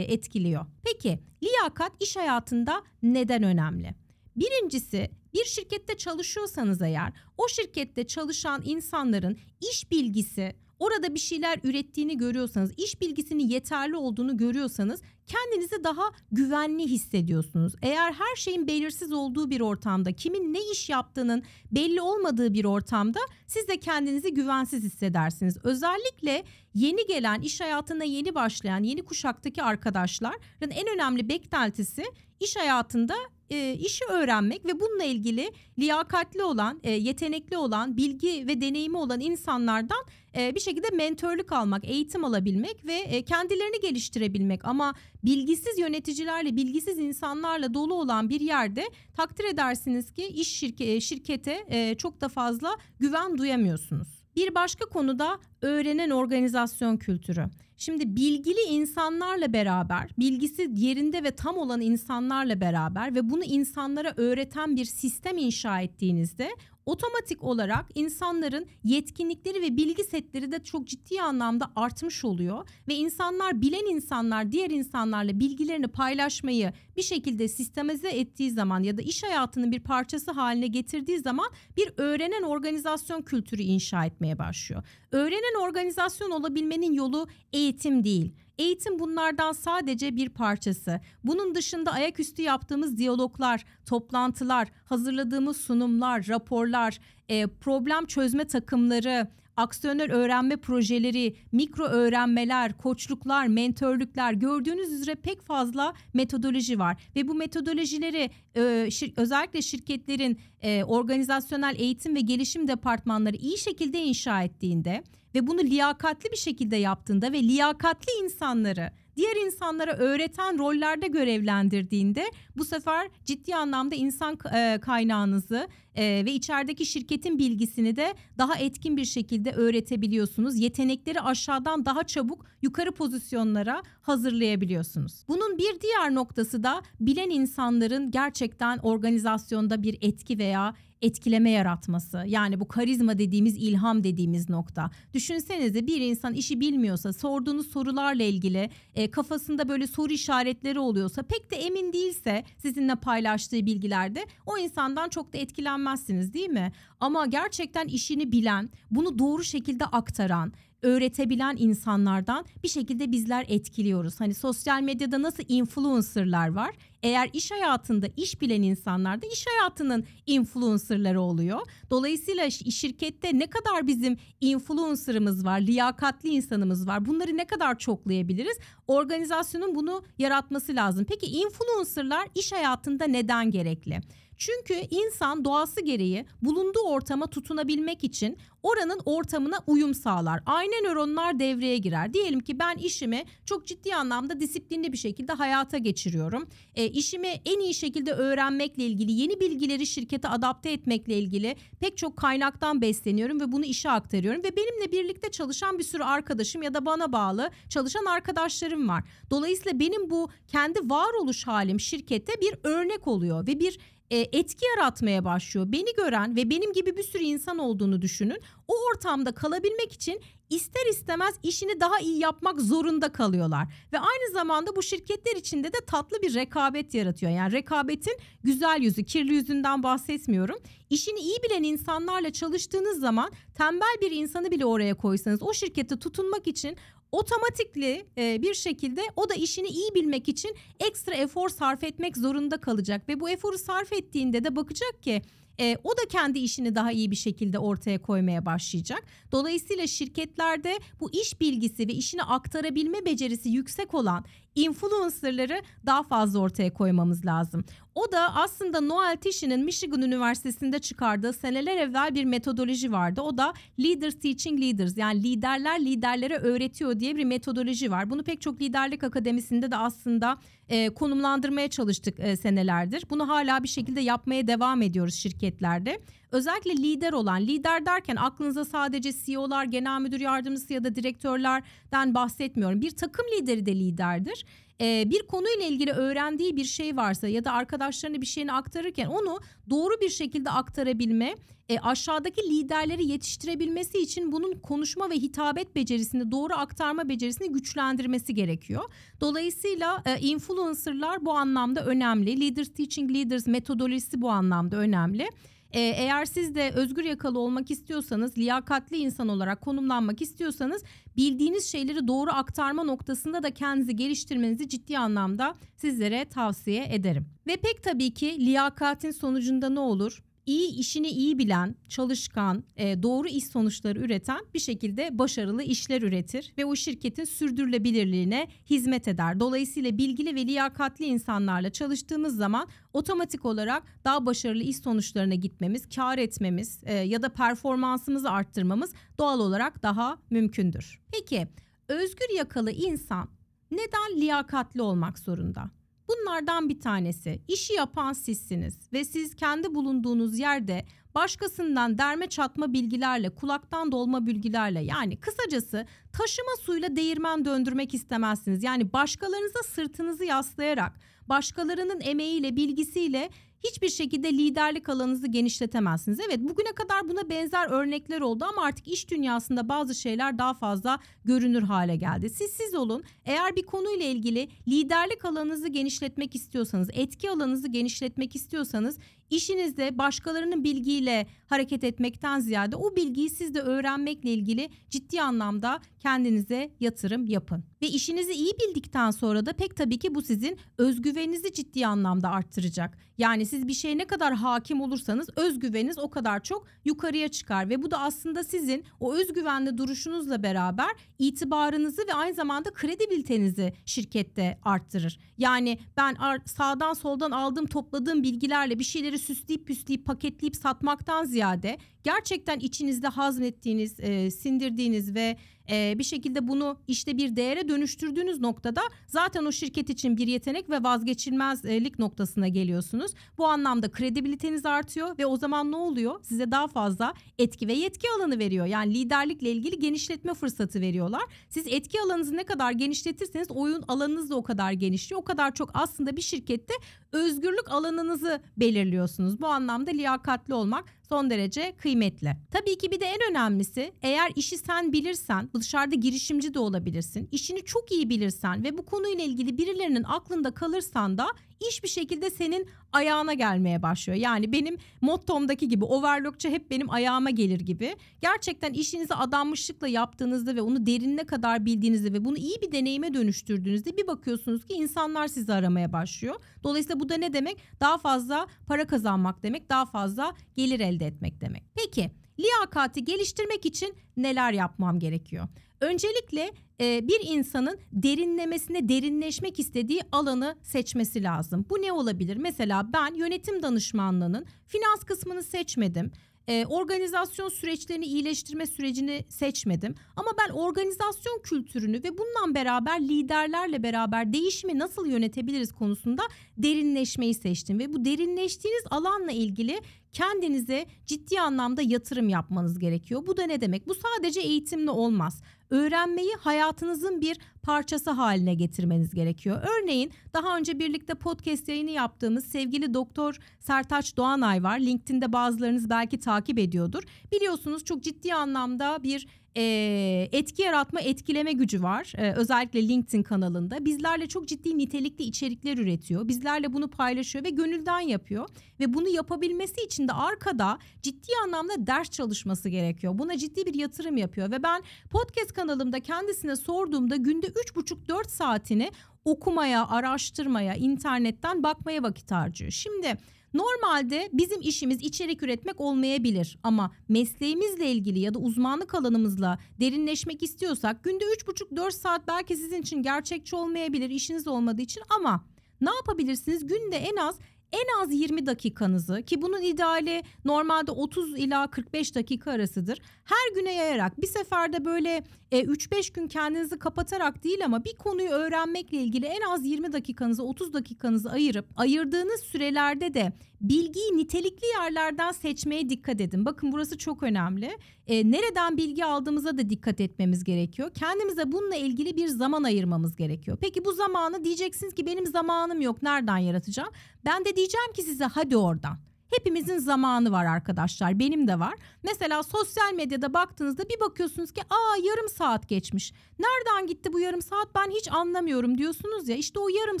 etkiliyor. 0.12 0.66
Peki 0.84 1.18
liyakat 1.42 1.92
iş 2.00 2.16
hayatında 2.16 2.82
neden 3.02 3.42
önemli? 3.42 3.94
Birincisi 4.36 5.10
bir 5.34 5.44
şirkette 5.44 5.96
çalışıyorsanız 5.96 6.82
eğer 6.82 7.12
o 7.38 7.48
şirkette 7.48 8.06
çalışan 8.06 8.62
insanların 8.64 9.38
iş 9.70 9.90
bilgisi, 9.90 10.56
orada 10.82 11.14
bir 11.14 11.18
şeyler 11.18 11.60
ürettiğini 11.62 12.16
görüyorsanız, 12.16 12.72
iş 12.76 13.00
bilgisinin 13.00 13.48
yeterli 13.48 13.96
olduğunu 13.96 14.36
görüyorsanız 14.36 15.00
kendinizi 15.26 15.84
daha 15.84 16.02
güvenli 16.32 16.82
hissediyorsunuz. 16.82 17.72
Eğer 17.82 18.12
her 18.12 18.36
şeyin 18.36 18.66
belirsiz 18.66 19.12
olduğu 19.12 19.50
bir 19.50 19.60
ortamda, 19.60 20.12
kimin 20.12 20.54
ne 20.54 20.70
iş 20.72 20.88
yaptığının 20.88 21.42
belli 21.72 22.00
olmadığı 22.00 22.54
bir 22.54 22.64
ortamda 22.64 23.20
siz 23.46 23.68
de 23.68 23.76
kendinizi 23.80 24.34
güvensiz 24.34 24.84
hissedersiniz. 24.84 25.56
Özellikle 25.64 26.44
yeni 26.74 27.06
gelen, 27.06 27.40
iş 27.40 27.60
hayatına 27.60 28.04
yeni 28.04 28.34
başlayan, 28.34 28.82
yeni 28.82 29.02
kuşaktaki 29.02 29.62
arkadaşların 29.62 30.70
en 30.70 30.88
önemli 30.94 31.28
beklentisi 31.28 32.04
iş 32.40 32.56
hayatında 32.56 33.14
e, 33.52 33.74
işi 33.74 34.04
öğrenmek 34.04 34.66
ve 34.66 34.80
bununla 34.80 35.04
ilgili 35.04 35.52
liyakatli 35.78 36.42
olan, 36.42 36.80
e, 36.82 36.90
yetenekli 36.90 37.56
olan, 37.56 37.96
bilgi 37.96 38.46
ve 38.46 38.60
deneyimi 38.60 38.96
olan 38.96 39.20
insanlardan 39.20 40.04
e, 40.36 40.54
bir 40.54 40.60
şekilde 40.60 40.90
mentörlük 40.90 41.52
almak, 41.52 41.84
eğitim 41.84 42.24
alabilmek 42.24 42.86
ve 42.86 42.94
e, 42.94 43.22
kendilerini 43.22 43.80
geliştirebilmek. 43.80 44.64
Ama 44.64 44.94
bilgisiz 45.24 45.78
yöneticilerle, 45.78 46.56
bilgisiz 46.56 46.98
insanlarla 46.98 47.74
dolu 47.74 47.94
olan 47.94 48.28
bir 48.28 48.40
yerde 48.40 48.84
takdir 49.16 49.44
edersiniz 49.44 50.12
ki 50.12 50.26
iş 50.26 50.48
şirke, 50.48 50.84
e, 50.84 51.00
şirkete 51.00 51.64
e, 51.68 51.94
çok 51.94 52.20
da 52.20 52.28
fazla 52.28 52.76
güven 52.98 53.38
duyamıyorsunuz. 53.38 54.21
Bir 54.36 54.54
başka 54.54 54.84
konuda 54.84 55.38
öğrenen 55.62 56.10
organizasyon 56.10 56.96
kültürü. 56.96 57.44
Şimdi 57.76 58.16
bilgili 58.16 58.60
insanlarla 58.60 59.52
beraber, 59.52 60.10
bilgisi 60.18 60.70
yerinde 60.74 61.24
ve 61.24 61.30
tam 61.30 61.56
olan 61.58 61.80
insanlarla 61.80 62.60
beraber 62.60 63.14
ve 63.14 63.30
bunu 63.30 63.44
insanlara 63.44 64.12
öğreten 64.16 64.76
bir 64.76 64.84
sistem 64.84 65.38
inşa 65.38 65.80
ettiğinizde 65.80 66.50
otomatik 66.86 67.44
olarak 67.44 67.86
insanların 67.94 68.66
yetkinlikleri 68.84 69.62
ve 69.62 69.76
bilgi 69.76 70.04
setleri 70.04 70.52
de 70.52 70.64
çok 70.64 70.86
ciddi 70.86 71.22
anlamda 71.22 71.72
artmış 71.76 72.24
oluyor 72.24 72.68
ve 72.88 72.94
insanlar 72.94 73.62
bilen 73.62 73.94
insanlar 73.94 74.52
diğer 74.52 74.70
insanlarla 74.70 75.40
bilgilerini 75.40 75.88
paylaşmayı 75.88 76.72
bir 76.96 77.02
şekilde 77.02 77.48
sistemize 77.48 78.08
ettiği 78.08 78.50
zaman 78.50 78.82
ya 78.82 78.98
da 78.98 79.02
iş 79.02 79.22
hayatının 79.22 79.72
bir 79.72 79.80
parçası 79.80 80.30
haline 80.30 80.66
getirdiği 80.66 81.18
zaman 81.18 81.50
bir 81.76 81.92
öğrenen 81.96 82.42
organizasyon 82.42 83.22
kültürü 83.22 83.62
inşa 83.62 84.04
etmeye 84.04 84.38
başlıyor. 84.38 84.82
Öğrenen 85.10 85.60
organizasyon 85.60 86.30
olabilmenin 86.30 86.92
yolu 86.92 87.26
eğitim 87.52 88.04
değil. 88.04 88.34
Eğitim 88.58 88.98
bunlardan 88.98 89.52
sadece 89.52 90.16
bir 90.16 90.28
parçası. 90.28 91.00
Bunun 91.24 91.54
dışında 91.54 91.92
ayaküstü 91.92 92.42
yaptığımız 92.42 92.98
diyaloglar, 92.98 93.64
toplantılar, 93.86 94.68
hazırladığımız 94.84 95.56
sunumlar, 95.56 96.28
raporlar, 96.28 96.98
e, 97.28 97.46
problem 97.46 98.06
çözme 98.06 98.44
takımları, 98.44 99.28
aksiyonel 99.56 100.12
öğrenme 100.12 100.56
projeleri, 100.56 101.36
mikro 101.52 101.84
öğrenmeler, 101.84 102.78
koçluklar, 102.78 103.46
mentörlükler 103.46 104.32
gördüğünüz 104.32 104.92
üzere 104.92 105.14
pek 105.14 105.42
fazla 105.42 105.94
metodoloji 106.14 106.78
var 106.78 107.02
ve 107.16 107.28
bu 107.28 107.34
metodolojileri 107.34 108.30
e, 108.54 108.90
şir, 108.90 109.12
özellikle 109.16 109.62
şirketlerin 109.62 110.38
e, 110.62 110.84
organizasyonel 110.84 111.74
eğitim 111.78 112.14
ve 112.14 112.20
gelişim 112.20 112.68
departmanları 112.68 113.36
iyi 113.36 113.58
şekilde 113.58 114.02
inşa 114.02 114.42
ettiğinde 114.42 115.02
ve 115.34 115.46
bunu 115.46 115.60
liyakatli 115.60 116.30
bir 116.32 116.36
şekilde 116.36 116.76
yaptığında 116.76 117.32
ve 117.32 117.42
liyakatli 117.42 118.12
insanları 118.24 118.90
diğer 119.16 119.36
insanlara 119.46 119.92
öğreten 119.92 120.58
rollerde 120.58 121.06
görevlendirdiğinde 121.06 122.24
bu 122.56 122.64
sefer 122.64 123.08
ciddi 123.24 123.56
anlamda 123.56 123.94
insan 123.94 124.38
e, 124.54 124.78
kaynağınızı 124.82 125.68
e, 125.94 126.24
ve 126.24 126.32
içerideki 126.32 126.86
şirketin 126.86 127.38
bilgisini 127.38 127.96
de 127.96 128.14
daha 128.38 128.56
etkin 128.56 128.96
bir 128.96 129.04
şekilde 129.04 129.52
öğretebiliyorsunuz. 129.52 130.58
Yetenekleri 130.58 131.20
aşağıdan 131.20 131.84
daha 131.86 132.04
çabuk 132.04 132.46
yukarı 132.62 132.92
pozisyonlara 132.92 133.82
hazırlayabiliyorsunuz. 134.02 135.24
Bunun 135.28 135.58
bir 135.58 135.80
diğer 135.80 136.14
noktası 136.14 136.62
da 136.62 136.82
bilen 137.00 137.30
insanların 137.30 138.10
gerçekten 138.10 138.78
organizasyonda 138.78 139.82
bir 139.82 139.98
etki 140.00 140.38
veya 140.38 140.74
etkileme 141.02 141.50
yaratması. 141.50 142.24
Yani 142.26 142.60
bu 142.60 142.68
karizma 142.68 143.18
dediğimiz, 143.18 143.56
ilham 143.56 144.04
dediğimiz 144.04 144.48
nokta. 144.48 144.90
Düşünsenize 145.14 145.86
bir 145.86 146.00
insan 146.00 146.34
işi 146.34 146.60
bilmiyorsa, 146.60 147.12
sorduğunuz 147.12 147.70
sorularla 147.70 148.22
ilgili 148.22 148.70
e, 148.94 149.10
kafasında 149.10 149.68
böyle 149.68 149.86
soru 149.86 150.12
işaretleri 150.12 150.78
oluyorsa, 150.78 151.22
pek 151.22 151.50
de 151.50 151.56
emin 151.56 151.92
değilse 151.92 152.44
sizinle 152.58 152.94
paylaştığı 152.94 153.66
bilgilerde 153.66 154.26
o 154.46 154.58
insandan 154.58 155.08
çok 155.08 155.32
da 155.32 155.38
etkilenmezsiniz 155.38 156.34
değil 156.34 156.50
mi? 156.50 156.72
Ama 157.02 157.26
gerçekten 157.26 157.88
işini 157.88 158.32
bilen, 158.32 158.70
bunu 158.90 159.18
doğru 159.18 159.44
şekilde 159.44 159.84
aktaran, 159.84 160.52
öğretebilen 160.82 161.56
insanlardan 161.58 162.44
bir 162.62 162.68
şekilde 162.68 163.12
bizler 163.12 163.44
etkiliyoruz. 163.48 164.20
Hani 164.20 164.34
sosyal 164.34 164.82
medyada 164.82 165.22
nasıl 165.22 165.42
influencerlar 165.48 166.48
var? 166.48 166.74
Eğer 167.02 167.30
iş 167.32 167.50
hayatında 167.50 168.06
iş 168.16 168.40
bilen 168.40 168.62
insanlar 168.62 169.22
da 169.22 169.26
iş 169.26 169.44
hayatının 169.46 170.04
influencerları 170.26 171.20
oluyor. 171.20 171.60
Dolayısıyla 171.90 172.50
şirkette 172.50 173.38
ne 173.38 173.46
kadar 173.46 173.86
bizim 173.86 174.16
influencer'ımız 174.40 175.44
var, 175.44 175.60
liyakatli 175.60 176.28
insanımız 176.28 176.86
var. 176.86 177.06
Bunları 177.06 177.36
ne 177.36 177.44
kadar 177.44 177.78
çoklayabiliriz? 177.78 178.58
Organizasyonun 178.86 179.74
bunu 179.74 180.04
yaratması 180.18 180.74
lazım. 180.74 181.06
Peki 181.08 181.26
influencer'lar 181.26 182.28
iş 182.34 182.52
hayatında 182.52 183.04
neden 183.04 183.50
gerekli? 183.50 184.00
Çünkü 184.42 184.74
insan 184.90 185.44
doğası 185.44 185.80
gereği 185.80 186.26
bulunduğu 186.42 186.80
ortama 186.80 187.26
tutunabilmek 187.26 188.04
için 188.04 188.38
oranın 188.62 189.00
ortamına 189.04 189.58
uyum 189.66 189.94
sağlar. 189.94 190.40
Aynı 190.46 190.72
nöronlar 190.72 191.38
devreye 191.38 191.78
girer. 191.78 192.14
Diyelim 192.14 192.40
ki 192.40 192.58
ben 192.58 192.76
işimi 192.76 193.24
çok 193.46 193.66
ciddi 193.66 193.94
anlamda 193.94 194.40
disiplinli 194.40 194.92
bir 194.92 194.96
şekilde 194.96 195.32
hayata 195.32 195.78
geçiriyorum. 195.78 196.48
E, 196.74 196.86
işimi 196.86 197.26
en 197.26 197.60
iyi 197.60 197.74
şekilde 197.74 198.12
öğrenmekle 198.12 198.86
ilgili, 198.86 199.12
yeni 199.12 199.40
bilgileri 199.40 199.86
şirkete 199.86 200.28
adapte 200.28 200.72
etmekle 200.72 201.18
ilgili 201.18 201.56
pek 201.80 201.96
çok 201.96 202.16
kaynaktan 202.16 202.80
besleniyorum 202.80 203.40
ve 203.40 203.52
bunu 203.52 203.64
işe 203.64 203.90
aktarıyorum. 203.90 204.42
Ve 204.44 204.56
benimle 204.56 204.92
birlikte 204.92 205.30
çalışan 205.30 205.78
bir 205.78 205.84
sürü 205.84 206.02
arkadaşım 206.02 206.62
ya 206.62 206.74
da 206.74 206.86
bana 206.86 207.12
bağlı 207.12 207.50
çalışan 207.68 208.04
arkadaşlarım 208.04 208.88
var. 208.88 209.04
Dolayısıyla 209.30 209.78
benim 209.78 210.10
bu 210.10 210.30
kendi 210.48 210.78
varoluş 210.90 211.46
halim 211.46 211.80
şirkette 211.80 212.32
bir 212.40 212.54
örnek 212.62 213.08
oluyor 213.08 213.46
ve 213.46 213.60
bir 213.60 213.78
e, 214.12 214.18
etki 214.32 214.66
yaratmaya 214.66 215.24
başlıyor. 215.24 215.66
Beni 215.72 215.94
gören 215.96 216.36
ve 216.36 216.50
benim 216.50 216.72
gibi 216.72 216.96
bir 216.96 217.02
sürü 217.02 217.22
insan 217.22 217.58
olduğunu 217.58 218.02
düşünün. 218.02 218.38
O 218.68 218.74
ortamda 218.92 219.32
kalabilmek 219.32 219.92
için 219.92 220.20
ister 220.50 220.86
istemez 220.90 221.34
işini 221.42 221.80
daha 221.80 222.00
iyi 222.00 222.18
yapmak 222.18 222.60
zorunda 222.60 223.12
kalıyorlar. 223.12 223.68
Ve 223.92 223.98
aynı 223.98 224.32
zamanda 224.32 224.76
bu 224.76 224.82
şirketler 224.82 225.36
içinde 225.36 225.72
de 225.72 225.76
tatlı 225.86 226.22
bir 226.22 226.34
rekabet 226.34 226.94
yaratıyor. 226.94 227.32
Yani 227.32 227.52
rekabetin 227.52 228.16
güzel 228.44 228.78
yüzü, 228.80 229.04
kirli 229.04 229.34
yüzünden 229.34 229.82
bahsetmiyorum. 229.82 230.58
İşini 230.90 231.20
iyi 231.20 231.36
bilen 231.42 231.62
insanlarla 231.62 232.32
çalıştığınız 232.32 233.00
zaman 233.00 233.32
tembel 233.54 233.96
bir 234.00 234.10
insanı 234.10 234.50
bile 234.50 234.66
oraya 234.66 234.94
koysanız 234.94 235.42
o 235.42 235.52
şirkete 235.52 235.98
tutunmak 235.98 236.46
için 236.46 236.76
otomatikli 237.12 238.06
e, 238.18 238.42
bir 238.42 238.54
şekilde 238.54 239.00
o 239.16 239.28
da 239.28 239.34
işini 239.34 239.68
iyi 239.68 239.94
bilmek 239.94 240.28
için 240.28 240.56
ekstra 240.80 241.14
efor 241.14 241.48
sarf 241.48 241.84
etmek 241.84 242.16
zorunda 242.16 242.60
kalacak. 242.60 243.08
Ve 243.08 243.20
bu 243.20 243.30
eforu 243.30 243.58
sarf 243.58 243.92
ettiğinde 243.92 244.44
de 244.44 244.56
bakacak 244.56 245.02
ki 245.02 245.22
e, 245.62 245.76
o 245.84 245.90
da 245.90 246.08
kendi 246.08 246.38
işini 246.38 246.74
daha 246.74 246.92
iyi 246.92 247.10
bir 247.10 247.16
şekilde 247.16 247.58
ortaya 247.58 248.02
koymaya 248.02 248.46
başlayacak. 248.46 249.02
Dolayısıyla 249.32 249.86
şirketlerde 249.86 250.78
bu 251.00 251.10
iş 251.10 251.40
bilgisi 251.40 251.88
ve 251.88 251.92
işini 251.92 252.22
aktarabilme 252.22 253.04
becerisi 253.04 253.48
yüksek 253.48 253.94
olan 253.94 254.24
influencerları 254.54 255.62
daha 255.86 256.02
fazla 256.02 256.38
ortaya 256.38 256.72
koymamız 256.72 257.26
lazım. 257.26 257.64
O 257.94 258.12
da 258.12 258.34
aslında 258.34 258.80
Noel 258.80 259.16
Tishi'nin 259.16 259.64
Michigan 259.64 260.02
Üniversitesi'nde 260.02 260.78
çıkardığı 260.78 261.32
seneler 261.32 261.76
evvel 261.76 262.14
bir 262.14 262.24
metodoloji 262.24 262.92
vardı. 262.92 263.20
O 263.20 263.38
da 263.38 263.52
Leaders 263.80 264.14
Teaching 264.14 264.60
Leaders 264.60 264.96
yani 264.96 265.22
liderler 265.22 265.80
liderlere 265.80 266.36
öğretiyor 266.36 267.00
diye 267.00 267.16
bir 267.16 267.24
metodoloji 267.24 267.90
var. 267.90 268.10
Bunu 268.10 268.22
pek 268.22 268.40
çok 268.40 268.60
liderlik 268.60 269.04
akademisinde 269.04 269.70
de 269.70 269.76
aslında 269.76 270.38
e, 270.68 270.90
konumlandırmaya 270.90 271.70
çalıştık 271.70 272.20
e, 272.20 272.36
senelerdir. 272.36 273.04
Bunu 273.10 273.28
hala 273.28 273.62
bir 273.62 273.68
şekilde 273.68 274.00
yapmaya 274.00 274.46
devam 274.46 274.82
ediyoruz 274.82 275.14
şirketlerde. 275.14 276.00
Özellikle 276.32 276.76
lider 276.76 277.12
olan, 277.12 277.40
lider 277.40 277.86
derken 277.86 278.16
aklınıza 278.16 278.64
sadece 278.64 279.12
CEO'lar, 279.12 279.64
genel 279.64 280.00
müdür 280.00 280.20
yardımcısı 280.20 280.72
ya 280.72 280.84
da 280.84 280.96
direktörlerden 280.96 282.14
bahsetmiyorum. 282.14 282.80
Bir 282.80 282.90
takım 282.90 283.26
lideri 283.38 283.66
de 283.66 283.74
liderdir 283.74 284.44
e, 284.82 285.10
bir 285.10 285.22
konuyla 285.22 285.66
ilgili 285.66 285.92
öğrendiği 285.92 286.56
bir 286.56 286.64
şey 286.64 286.96
varsa 286.96 287.28
ya 287.28 287.44
da 287.44 287.52
arkadaşlarına 287.52 288.20
bir 288.20 288.26
şeyini 288.26 288.52
aktarırken 288.52 289.06
onu 289.06 289.40
doğru 289.70 290.00
bir 290.00 290.08
şekilde 290.08 290.50
aktarabilme, 290.50 291.34
e, 291.68 291.78
aşağıdaki 291.78 292.42
liderleri 292.50 293.06
yetiştirebilmesi 293.06 293.98
için 293.98 294.32
bunun 294.32 294.52
konuşma 294.52 295.10
ve 295.10 295.14
hitabet 295.14 295.76
becerisini, 295.76 296.30
doğru 296.30 296.54
aktarma 296.54 297.08
becerisini 297.08 297.52
güçlendirmesi 297.52 298.34
gerekiyor. 298.34 298.82
Dolayısıyla 299.20 300.02
e, 300.06 300.20
influencerlar 300.20 301.24
bu 301.24 301.32
anlamda 301.32 301.84
önemli. 301.84 302.40
Leaders 302.40 302.68
Teaching 302.68 303.14
Leaders 303.14 303.46
metodolojisi 303.46 304.20
bu 304.20 304.30
anlamda 304.30 304.76
önemli. 304.76 305.28
Ee, 305.72 305.80
eğer 305.80 306.24
siz 306.24 306.54
de 306.54 306.70
özgür 306.70 307.04
yakalı 307.04 307.38
olmak 307.38 307.70
istiyorsanız, 307.70 308.38
liyakatli 308.38 308.96
insan 308.96 309.28
olarak 309.28 309.60
konumlanmak 309.60 310.22
istiyorsanız 310.22 310.82
bildiğiniz 311.16 311.72
şeyleri 311.72 312.08
doğru 312.08 312.30
aktarma 312.30 312.84
noktasında 312.84 313.42
da 313.42 313.50
kendinizi 313.50 313.96
geliştirmenizi 313.96 314.68
ciddi 314.68 314.98
anlamda 314.98 315.54
sizlere 315.76 316.24
tavsiye 316.24 316.86
ederim. 316.94 317.26
Ve 317.46 317.56
pek 317.56 317.82
tabii 317.82 318.14
ki 318.14 318.46
liyakatin 318.46 319.10
sonucunda 319.10 319.68
ne 319.68 319.80
olur? 319.80 320.22
İyi 320.46 320.74
işini 320.78 321.08
iyi 321.08 321.38
bilen, 321.38 321.74
çalışkan, 321.88 322.64
e, 322.76 323.02
doğru 323.02 323.28
iş 323.28 323.44
sonuçları 323.44 323.98
üreten 323.98 324.40
bir 324.54 324.58
şekilde 324.58 325.18
başarılı 325.18 325.62
işler 325.62 326.02
üretir 326.02 326.52
ve 326.58 326.64
o 326.64 326.76
şirketin 326.76 327.24
sürdürülebilirliğine 327.24 328.48
hizmet 328.70 329.08
eder. 329.08 329.40
Dolayısıyla 329.40 329.98
bilgili 329.98 330.34
ve 330.34 330.46
liyakatli 330.46 331.04
insanlarla 331.04 331.70
çalıştığımız 331.70 332.36
zaman 332.36 332.68
otomatik 332.92 333.44
olarak 333.44 333.82
daha 334.04 334.26
başarılı 334.26 334.62
iş 334.62 334.76
sonuçlarına 334.76 335.34
gitmemiz, 335.34 335.88
kar 335.88 336.18
etmemiz 336.18 336.80
e, 336.84 336.94
ya 336.94 337.22
da 337.22 337.28
performansımızı 337.28 338.30
arttırmamız 338.30 338.92
doğal 339.18 339.40
olarak 339.40 339.82
daha 339.82 340.18
mümkündür. 340.30 341.02
Peki 341.12 341.48
özgür 341.88 342.36
yakalı 342.36 342.70
insan 342.70 343.28
neden 343.70 344.20
liyakatli 344.20 344.82
olmak 344.82 345.18
zorunda? 345.18 345.81
Bunlardan 346.08 346.68
bir 346.68 346.80
tanesi 346.80 347.42
işi 347.48 347.72
yapan 347.72 348.12
sizsiniz 348.12 348.78
ve 348.92 349.04
siz 349.04 349.34
kendi 349.34 349.74
bulunduğunuz 349.74 350.38
yerde 350.38 350.84
başkasından 351.14 351.98
derme 351.98 352.26
çatma 352.26 352.72
bilgilerle, 352.72 353.30
kulaktan 353.30 353.92
dolma 353.92 354.26
bilgilerle 354.26 354.80
yani 354.80 355.20
kısacası 355.20 355.86
taşıma 356.12 356.56
suyla 356.60 356.96
değirmen 356.96 357.44
döndürmek 357.44 357.94
istemezsiniz. 357.94 358.62
Yani 358.62 358.92
başkalarınıza 358.92 359.62
sırtınızı 359.62 360.24
yaslayarak, 360.24 361.00
başkalarının 361.28 362.00
emeğiyle, 362.00 362.56
bilgisiyle 362.56 363.30
hiçbir 363.64 363.88
şekilde 363.88 364.32
liderlik 364.32 364.88
alanınızı 364.88 365.26
genişletemezsiniz. 365.26 366.20
Evet 366.28 366.40
bugüne 366.40 366.72
kadar 366.72 367.08
buna 367.08 367.28
benzer 367.28 367.70
örnekler 367.70 368.20
oldu 368.20 368.44
ama 368.44 368.62
artık 368.62 368.88
iş 368.88 369.10
dünyasında 369.10 369.68
bazı 369.68 369.94
şeyler 369.94 370.38
daha 370.38 370.54
fazla 370.54 370.98
görünür 371.24 371.62
hale 371.62 371.96
geldi. 371.96 372.30
Siz 372.30 372.50
siz 372.50 372.74
olun. 372.74 373.02
Eğer 373.24 373.56
bir 373.56 373.62
konuyla 373.62 374.06
ilgili 374.06 374.48
liderlik 374.68 375.24
alanınızı 375.24 375.68
genişletmek 375.68 376.34
istiyorsanız, 376.34 376.90
etki 376.92 377.30
alanınızı 377.30 377.68
genişletmek 377.68 378.36
istiyorsanız 378.36 378.98
işinizde 379.30 379.98
başkalarının 379.98 380.64
bilgiyle 380.64 381.26
hareket 381.46 381.84
etmekten 381.84 382.40
ziyade 382.40 382.76
o 382.76 382.96
bilgiyi 382.96 383.30
siz 383.30 383.54
de 383.54 383.60
öğrenmekle 383.60 384.30
ilgili 384.30 384.70
ciddi 384.90 385.22
anlamda 385.22 385.80
kendinize 386.00 386.70
yatırım 386.80 387.26
yapın. 387.26 387.64
Ve 387.82 387.86
işinizi 387.86 388.32
iyi 388.32 388.52
bildikten 388.52 389.10
sonra 389.10 389.46
da 389.46 389.52
pek 389.52 389.76
tabii 389.76 389.98
ki 389.98 390.14
bu 390.14 390.22
sizin 390.22 390.58
özgüveninizi 390.78 391.52
ciddi 391.52 391.86
anlamda 391.86 392.30
arttıracak. 392.30 392.98
Yani 393.18 393.46
siz 393.46 393.68
bir 393.68 393.72
şeye 393.72 393.98
ne 393.98 394.04
kadar 394.04 394.34
hakim 394.34 394.80
olursanız 394.80 395.28
özgüveniniz 395.36 395.98
o 395.98 396.10
kadar 396.10 396.42
çok 396.42 396.66
yukarıya 396.84 397.28
çıkar 397.28 397.68
ve 397.68 397.82
bu 397.82 397.90
da 397.90 398.00
aslında 398.00 398.44
sizin 398.44 398.84
o 399.00 399.14
özgüvenli 399.14 399.78
duruşunuzla 399.78 400.42
beraber 400.42 400.90
itibarınızı 401.18 402.02
ve 402.08 402.14
aynı 402.14 402.34
zamanda 402.34 402.72
kredibilitenizi 402.72 403.72
şirkette 403.86 404.58
arttırır. 404.62 405.18
Yani 405.38 405.78
ben 405.96 406.16
sağdan 406.44 406.92
soldan 406.92 407.30
aldığım 407.30 407.66
topladığım 407.66 408.22
bilgilerle 408.22 408.78
bir 408.78 408.84
şeyleri 408.84 409.18
süsleyip 409.22 409.66
püsleyip 409.66 410.06
paketleyip 410.06 410.56
satmaktan 410.56 411.24
ziyade 411.24 411.78
gerçekten 412.04 412.58
içinizde 412.58 413.08
hazmettiğiniz, 413.08 414.00
e, 414.00 414.30
sindirdiğiniz 414.30 415.14
ve 415.14 415.36
e, 415.70 415.94
bir 415.98 416.04
şekilde 416.04 416.48
bunu 416.48 416.76
işte 416.88 417.16
bir 417.16 417.36
değere 417.36 417.68
dönüştürdüğünüz 417.68 418.40
noktada 418.40 418.80
zaten 419.06 419.44
o 419.44 419.52
şirket 419.52 419.90
için 419.90 420.16
bir 420.16 420.26
yetenek 420.26 420.70
ve 420.70 420.82
vazgeçilmezlik 420.82 421.98
noktasına 421.98 422.48
geliyorsunuz. 422.48 423.12
Bu 423.38 423.46
anlamda 423.46 423.90
kredibiliteniz 423.90 424.66
artıyor 424.66 425.18
ve 425.18 425.26
o 425.26 425.36
zaman 425.36 425.72
ne 425.72 425.76
oluyor? 425.76 426.24
Size 426.24 426.50
daha 426.50 426.68
fazla 426.68 427.14
etki 427.38 427.68
ve 427.68 427.72
yetki 427.72 428.06
alanı 428.18 428.38
veriyor. 428.38 428.66
Yani 428.66 428.94
liderlikle 428.94 429.52
ilgili 429.52 429.78
genişletme 429.78 430.34
fırsatı 430.34 430.80
veriyorlar. 430.80 431.22
Siz 431.48 431.66
etki 431.66 432.00
alanınızı 432.00 432.36
ne 432.36 432.44
kadar 432.44 432.72
genişletirseniz 432.72 433.50
oyun 433.50 433.84
alanınız 433.88 434.30
da 434.30 434.36
o 434.36 434.42
kadar 434.42 434.72
genişliyor. 434.72 435.20
O 435.20 435.24
kadar 435.24 435.54
çok 435.54 435.70
aslında 435.74 436.16
bir 436.16 436.22
şirkette 436.22 436.74
özgürlük 437.12 437.70
alanınızı 437.70 438.40
belirliyorsunuz. 438.56 439.40
Bu 439.40 439.46
anlamda 439.46 439.90
liyakatli 439.90 440.54
olmak 440.54 440.84
son 441.12 441.30
derece 441.30 441.72
kıymetli. 441.76 442.36
Tabii 442.50 442.78
ki 442.78 442.90
bir 442.90 443.00
de 443.00 443.04
en 443.04 443.30
önemlisi 443.30 443.92
eğer 444.02 444.32
işi 444.36 444.58
sen 444.58 444.92
bilirsen 444.92 445.50
dışarıda 445.60 445.94
girişimci 445.94 446.54
de 446.54 446.58
olabilirsin. 446.58 447.28
İşini 447.32 447.64
çok 447.64 447.92
iyi 447.92 448.10
bilirsen 448.10 448.64
ve 448.64 448.78
bu 448.78 448.84
konuyla 448.84 449.24
ilgili 449.24 449.58
birilerinin 449.58 450.04
aklında 450.08 450.50
kalırsan 450.50 451.18
da 451.18 451.26
iş 451.70 451.82
bir 451.82 451.88
şekilde 451.88 452.30
senin 452.30 452.66
ayağına 452.92 453.34
gelmeye 453.34 453.82
başlıyor. 453.82 454.18
Yani 454.18 454.52
benim 454.52 454.76
mottomdaki 455.00 455.68
gibi 455.68 455.84
overlockça 455.84 456.48
hep 456.48 456.70
benim 456.70 456.90
ayağıma 456.90 457.30
gelir 457.30 457.60
gibi. 457.60 457.96
Gerçekten 458.20 458.72
işinizi 458.72 459.14
adanmışlıkla 459.14 459.88
yaptığınızda 459.88 460.56
ve 460.56 460.62
onu 460.62 460.86
derinine 460.86 461.24
kadar 461.24 461.64
bildiğinizde 461.64 462.12
ve 462.12 462.24
bunu 462.24 462.38
iyi 462.38 462.56
bir 462.62 462.72
deneyime 462.72 463.14
dönüştürdüğünüzde 463.14 463.96
bir 463.96 464.06
bakıyorsunuz 464.06 464.64
ki 464.64 464.74
insanlar 464.74 465.28
sizi 465.28 465.52
aramaya 465.52 465.92
başlıyor. 465.92 466.34
Dolayısıyla 466.64 467.00
bu 467.00 467.08
da 467.08 467.16
ne 467.16 467.32
demek? 467.32 467.56
Daha 467.80 467.98
fazla 467.98 468.46
para 468.66 468.86
kazanmak 468.86 469.42
demek, 469.42 469.68
daha 469.70 469.86
fazla 469.86 470.32
gelir 470.56 470.80
elde 470.80 471.06
etmek 471.06 471.40
demek. 471.40 471.62
Peki 471.74 472.10
liyakati 472.40 473.04
geliştirmek 473.04 473.66
için 473.66 473.94
neler 474.16 474.52
yapmam 474.52 474.98
gerekiyor? 474.98 475.48
Öncelikle 475.82 476.50
e, 476.80 477.08
bir 477.08 477.20
insanın 477.24 477.78
derinlemesine 477.92 478.88
derinleşmek 478.88 479.58
istediği 479.58 480.00
alanı 480.12 480.56
seçmesi 480.62 481.22
lazım. 481.22 481.66
Bu 481.70 481.82
ne 481.82 481.92
olabilir? 481.92 482.36
Mesela 482.36 482.92
ben 482.92 483.14
yönetim 483.14 483.62
danışmanlığının 483.62 484.46
finans 484.66 485.04
kısmını 485.04 485.42
seçmedim 485.42 486.12
e, 486.48 486.66
organizasyon 486.66 487.48
süreçlerini 487.48 488.04
iyileştirme 488.04 488.66
sürecini 488.66 489.24
seçmedim. 489.28 489.94
Ama 490.16 490.30
ben 490.38 490.52
organizasyon 490.52 491.40
kültürünü 491.42 492.02
ve 492.02 492.18
bununla 492.18 492.54
beraber 492.54 493.00
liderlerle 493.00 493.82
beraber 493.82 494.32
değişimi 494.32 494.78
nasıl 494.78 495.06
yönetebiliriz 495.06 495.72
konusunda 495.72 496.22
derinleşmeyi 496.56 497.34
seçtim. 497.34 497.78
Ve 497.78 497.92
bu 497.92 498.04
derinleştiğiniz 498.04 498.84
alanla 498.90 499.32
ilgili 499.32 499.80
kendinize 500.12 500.86
ciddi 501.06 501.40
anlamda 501.40 501.82
yatırım 501.82 502.28
yapmanız 502.28 502.78
gerekiyor. 502.78 503.26
Bu 503.26 503.36
da 503.36 503.42
ne 503.42 503.60
demek? 503.60 503.86
Bu 503.86 503.94
sadece 503.94 504.40
eğitimle 504.40 504.90
olmaz 504.90 505.42
öğrenmeyi 505.72 506.34
hayatınızın 506.40 507.20
bir 507.20 507.38
parçası 507.62 508.10
haline 508.10 508.54
getirmeniz 508.54 509.14
gerekiyor. 509.14 509.62
Örneğin 509.62 510.12
daha 510.34 510.56
önce 510.56 510.78
birlikte 510.78 511.14
podcast 511.14 511.68
yayını 511.68 511.90
yaptığımız 511.90 512.44
sevgili 512.44 512.94
doktor 512.94 513.38
Sertaç 513.60 514.16
Doğanay 514.16 514.62
var. 514.62 514.78
LinkedIn'de 514.78 515.32
bazılarınız 515.32 515.90
belki 515.90 516.20
takip 516.20 516.58
ediyordur. 516.58 517.02
Biliyorsunuz 517.32 517.84
çok 517.84 518.02
ciddi 518.02 518.34
anlamda 518.34 519.02
bir 519.02 519.26
e, 519.56 520.28
etki 520.32 520.62
yaratma, 520.62 521.00
etkileme 521.00 521.52
gücü 521.52 521.82
var. 521.82 522.12
E, 522.16 522.32
özellikle 522.32 522.88
LinkedIn 522.88 523.22
kanalında. 523.22 523.84
Bizlerle 523.84 524.26
çok 524.26 524.48
ciddi 524.48 524.78
nitelikli 524.78 525.24
içerikler 525.24 525.78
üretiyor. 525.78 526.28
Bizlerle 526.28 526.72
bunu 526.72 526.88
paylaşıyor 526.88 527.44
ve 527.44 527.50
gönülden 527.50 528.00
yapıyor. 528.00 528.48
Ve 528.80 528.94
bunu 528.94 529.08
yapabilmesi 529.08 529.80
için 529.80 530.08
de 530.08 530.12
arkada 530.12 530.78
ciddi 531.02 531.32
anlamda 531.44 531.86
ders 531.86 532.10
çalışması 532.10 532.68
gerekiyor. 532.68 533.18
Buna 533.18 533.38
ciddi 533.38 533.66
bir 533.66 533.74
yatırım 533.74 534.16
yapıyor. 534.16 534.50
Ve 534.50 534.62
ben 534.62 534.82
podcast 535.10 535.52
kanalımda 535.52 536.00
kendisine 536.00 536.56
sorduğumda 536.56 537.16
günde 537.16 537.46
3,5-4 537.46 538.28
saatini 538.28 538.90
okumaya, 539.24 539.88
araştırmaya, 539.88 540.74
internetten 540.74 541.62
bakmaya 541.62 542.02
vakit 542.02 542.30
harcıyor. 542.30 542.70
Şimdi 542.70 543.18
Normalde 543.54 544.30
bizim 544.32 544.60
işimiz 544.60 545.02
içerik 545.02 545.42
üretmek 545.42 545.80
olmayabilir 545.80 546.58
ama 546.62 546.90
mesleğimizle 547.08 547.90
ilgili 547.90 548.18
ya 548.18 548.34
da 548.34 548.38
uzmanlık 548.38 548.94
alanımızla 548.94 549.58
derinleşmek 549.80 550.42
istiyorsak 550.42 551.04
günde 551.04 551.24
3,5-4 551.24 551.90
saat 551.90 552.28
belki 552.28 552.56
sizin 552.56 552.82
için 552.82 553.02
gerçekçi 553.02 553.56
olmayabilir 553.56 554.10
işiniz 554.10 554.48
olmadığı 554.48 554.82
için 554.82 555.02
ama 555.18 555.44
ne 555.80 555.90
yapabilirsiniz? 555.90 556.66
Günde 556.66 556.96
en 556.96 557.16
az 557.16 557.38
en 557.72 558.02
az 558.02 558.12
20 558.14 558.46
dakikanızı 558.46 559.22
ki 559.22 559.42
bunun 559.42 559.62
ideali 559.62 560.22
normalde 560.44 560.90
30 560.90 561.38
ila 561.38 561.70
45 561.70 562.14
dakika 562.14 562.50
arasıdır. 562.50 562.98
Her 563.24 563.54
güne 563.54 563.74
yayarak 563.74 564.20
bir 564.20 564.26
seferde 564.26 564.84
böyle 564.84 565.24
e, 565.52 565.60
3-5 565.60 566.14
gün 566.14 566.28
kendinizi 566.28 566.78
kapatarak 566.78 567.44
değil 567.44 567.64
ama 567.64 567.84
bir 567.84 567.96
konuyu 567.96 568.28
öğrenmekle 568.28 568.98
ilgili 568.98 569.26
en 569.26 569.40
az 569.40 569.66
20 569.66 569.92
dakikanızı 569.92 570.42
30 570.42 570.72
dakikanızı 570.72 571.30
ayırıp 571.30 571.66
ayırdığınız 571.76 572.40
sürelerde 572.40 573.14
de 573.14 573.32
bilgiyi 573.60 574.16
nitelikli 574.16 574.66
yerlerden 574.66 575.32
seçmeye 575.32 575.88
dikkat 575.88 576.20
edin. 576.20 576.44
Bakın 576.44 576.72
burası 576.72 576.98
çok 576.98 577.22
önemli. 577.22 577.70
E, 578.06 578.30
nereden 578.30 578.76
bilgi 578.76 579.04
aldığımıza 579.04 579.58
da 579.58 579.70
dikkat 579.70 580.00
etmemiz 580.00 580.44
gerekiyor. 580.44 580.90
Kendimize 580.94 581.52
bununla 581.52 581.76
ilgili 581.76 582.16
bir 582.16 582.28
zaman 582.28 582.62
ayırmamız 582.62 583.16
gerekiyor. 583.16 583.58
Peki 583.60 583.84
bu 583.84 583.92
zamanı 583.92 584.44
diyeceksiniz 584.44 584.94
ki 584.94 585.06
benim 585.06 585.26
zamanım 585.26 585.80
yok 585.80 586.02
nereden 586.02 586.38
yaratacağım? 586.38 586.90
Ben 587.24 587.44
de 587.44 587.56
diyeceğim 587.56 587.92
ki 587.94 588.02
size 588.02 588.24
hadi 588.24 588.56
oradan. 588.56 589.11
Hepimizin 589.38 589.78
zamanı 589.78 590.32
var 590.32 590.44
arkadaşlar. 590.44 591.18
Benim 591.18 591.48
de 591.48 591.60
var. 591.60 591.74
Mesela 592.02 592.42
sosyal 592.42 592.92
medyada 592.94 593.34
baktığınızda 593.34 593.82
bir 593.88 594.00
bakıyorsunuz 594.00 594.52
ki 594.52 594.60
aa 594.70 594.96
yarım 595.04 595.28
saat 595.28 595.68
geçmiş. 595.68 596.12
Nereden 596.38 596.86
gitti 596.86 597.12
bu 597.12 597.20
yarım 597.20 597.42
saat 597.42 597.74
ben 597.74 597.90
hiç 597.90 598.12
anlamıyorum 598.12 598.78
diyorsunuz 598.78 599.28
ya. 599.28 599.36
İşte 599.36 599.60
o 599.60 599.68
yarım 599.68 600.00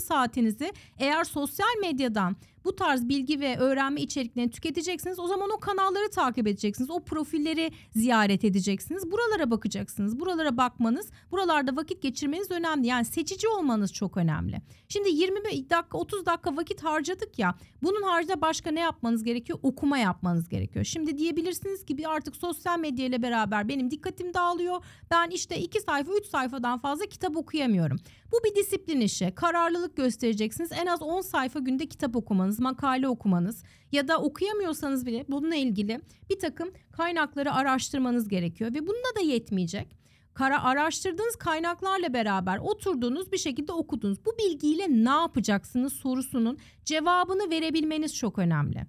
saatinizi 0.00 0.72
eğer 0.98 1.24
sosyal 1.24 1.78
medyadan 1.80 2.36
bu 2.64 2.76
tarz 2.76 3.08
bilgi 3.08 3.40
ve 3.40 3.56
öğrenme 3.56 4.00
içeriklerini 4.00 4.50
tüketeceksiniz. 4.50 5.18
O 5.18 5.26
zaman 5.26 5.50
o 5.50 5.60
kanalları 5.60 6.10
takip 6.10 6.46
edeceksiniz. 6.46 6.90
O 6.90 7.00
profilleri 7.00 7.70
ziyaret 7.90 8.44
edeceksiniz. 8.44 9.10
Buralara 9.10 9.50
bakacaksınız. 9.50 10.20
Buralara 10.20 10.56
bakmanız, 10.56 11.10
buralarda 11.30 11.76
vakit 11.76 12.02
geçirmeniz 12.02 12.50
önemli. 12.50 12.86
Yani 12.86 13.04
seçici 13.04 13.48
olmanız 13.48 13.92
çok 13.92 14.16
önemli. 14.16 14.62
Şimdi 14.88 15.10
20 15.10 15.44
dakika 15.44 15.98
30 15.98 16.26
dakika 16.26 16.56
vakit 16.56 16.84
harcadık 16.84 17.38
ya. 17.38 17.54
Bunun 17.82 18.02
haricinde 18.02 18.40
başka 18.40 18.70
ne 18.70 18.80
yapmanız 18.80 19.24
gerekiyor? 19.24 19.58
Okuma 19.62 19.98
yapmanız 19.98 20.48
gerekiyor. 20.48 20.84
Şimdi 20.84 21.18
diyebilirsiniz 21.18 21.84
ki 21.84 21.98
bir 21.98 22.10
artık 22.10 22.36
sosyal 22.36 22.78
medya 22.78 23.06
ile 23.06 23.22
beraber 23.22 23.68
benim 23.68 23.90
dikkatim 23.90 24.34
dağılıyor. 24.34 24.84
Ben 25.10 25.30
işte 25.30 25.58
2 25.58 25.80
sayfa 25.80 26.12
3 26.12 26.26
sayfadan 26.26 26.78
fazla 26.78 27.06
kitap 27.06 27.36
okuyamıyorum. 27.36 27.98
Bu 28.32 28.36
bir 28.44 28.54
disiplin 28.54 29.00
işi. 29.00 29.32
Kararlılık 29.34 29.96
göstereceksiniz. 29.96 30.72
En 30.72 30.86
az 30.86 31.02
10 31.02 31.20
sayfa 31.20 31.58
günde 31.58 31.86
kitap 31.86 32.16
okumanız, 32.16 32.51
makale 32.60 33.08
okumanız 33.08 33.62
ya 33.92 34.08
da 34.08 34.18
okuyamıyorsanız 34.18 35.06
bile 35.06 35.24
bununla 35.28 35.54
ilgili 35.54 36.00
bir 36.30 36.38
takım 36.38 36.70
kaynakları 36.92 37.52
araştırmanız 37.52 38.28
gerekiyor 38.28 38.74
ve 38.74 38.86
bunda 38.86 39.16
da 39.16 39.20
yetmeyecek. 39.20 40.02
Kara 40.34 40.62
araştırdığınız 40.62 41.36
kaynaklarla 41.36 42.12
beraber 42.12 42.58
oturduğunuz 42.58 43.32
bir 43.32 43.38
şekilde 43.38 43.72
okudunuz. 43.72 44.24
Bu 44.24 44.32
bilgiyle 44.38 44.86
ne 44.88 45.10
yapacaksınız 45.10 45.92
sorusunun 45.92 46.58
cevabını 46.84 47.50
verebilmeniz 47.50 48.16
çok 48.16 48.38
önemli. 48.38 48.86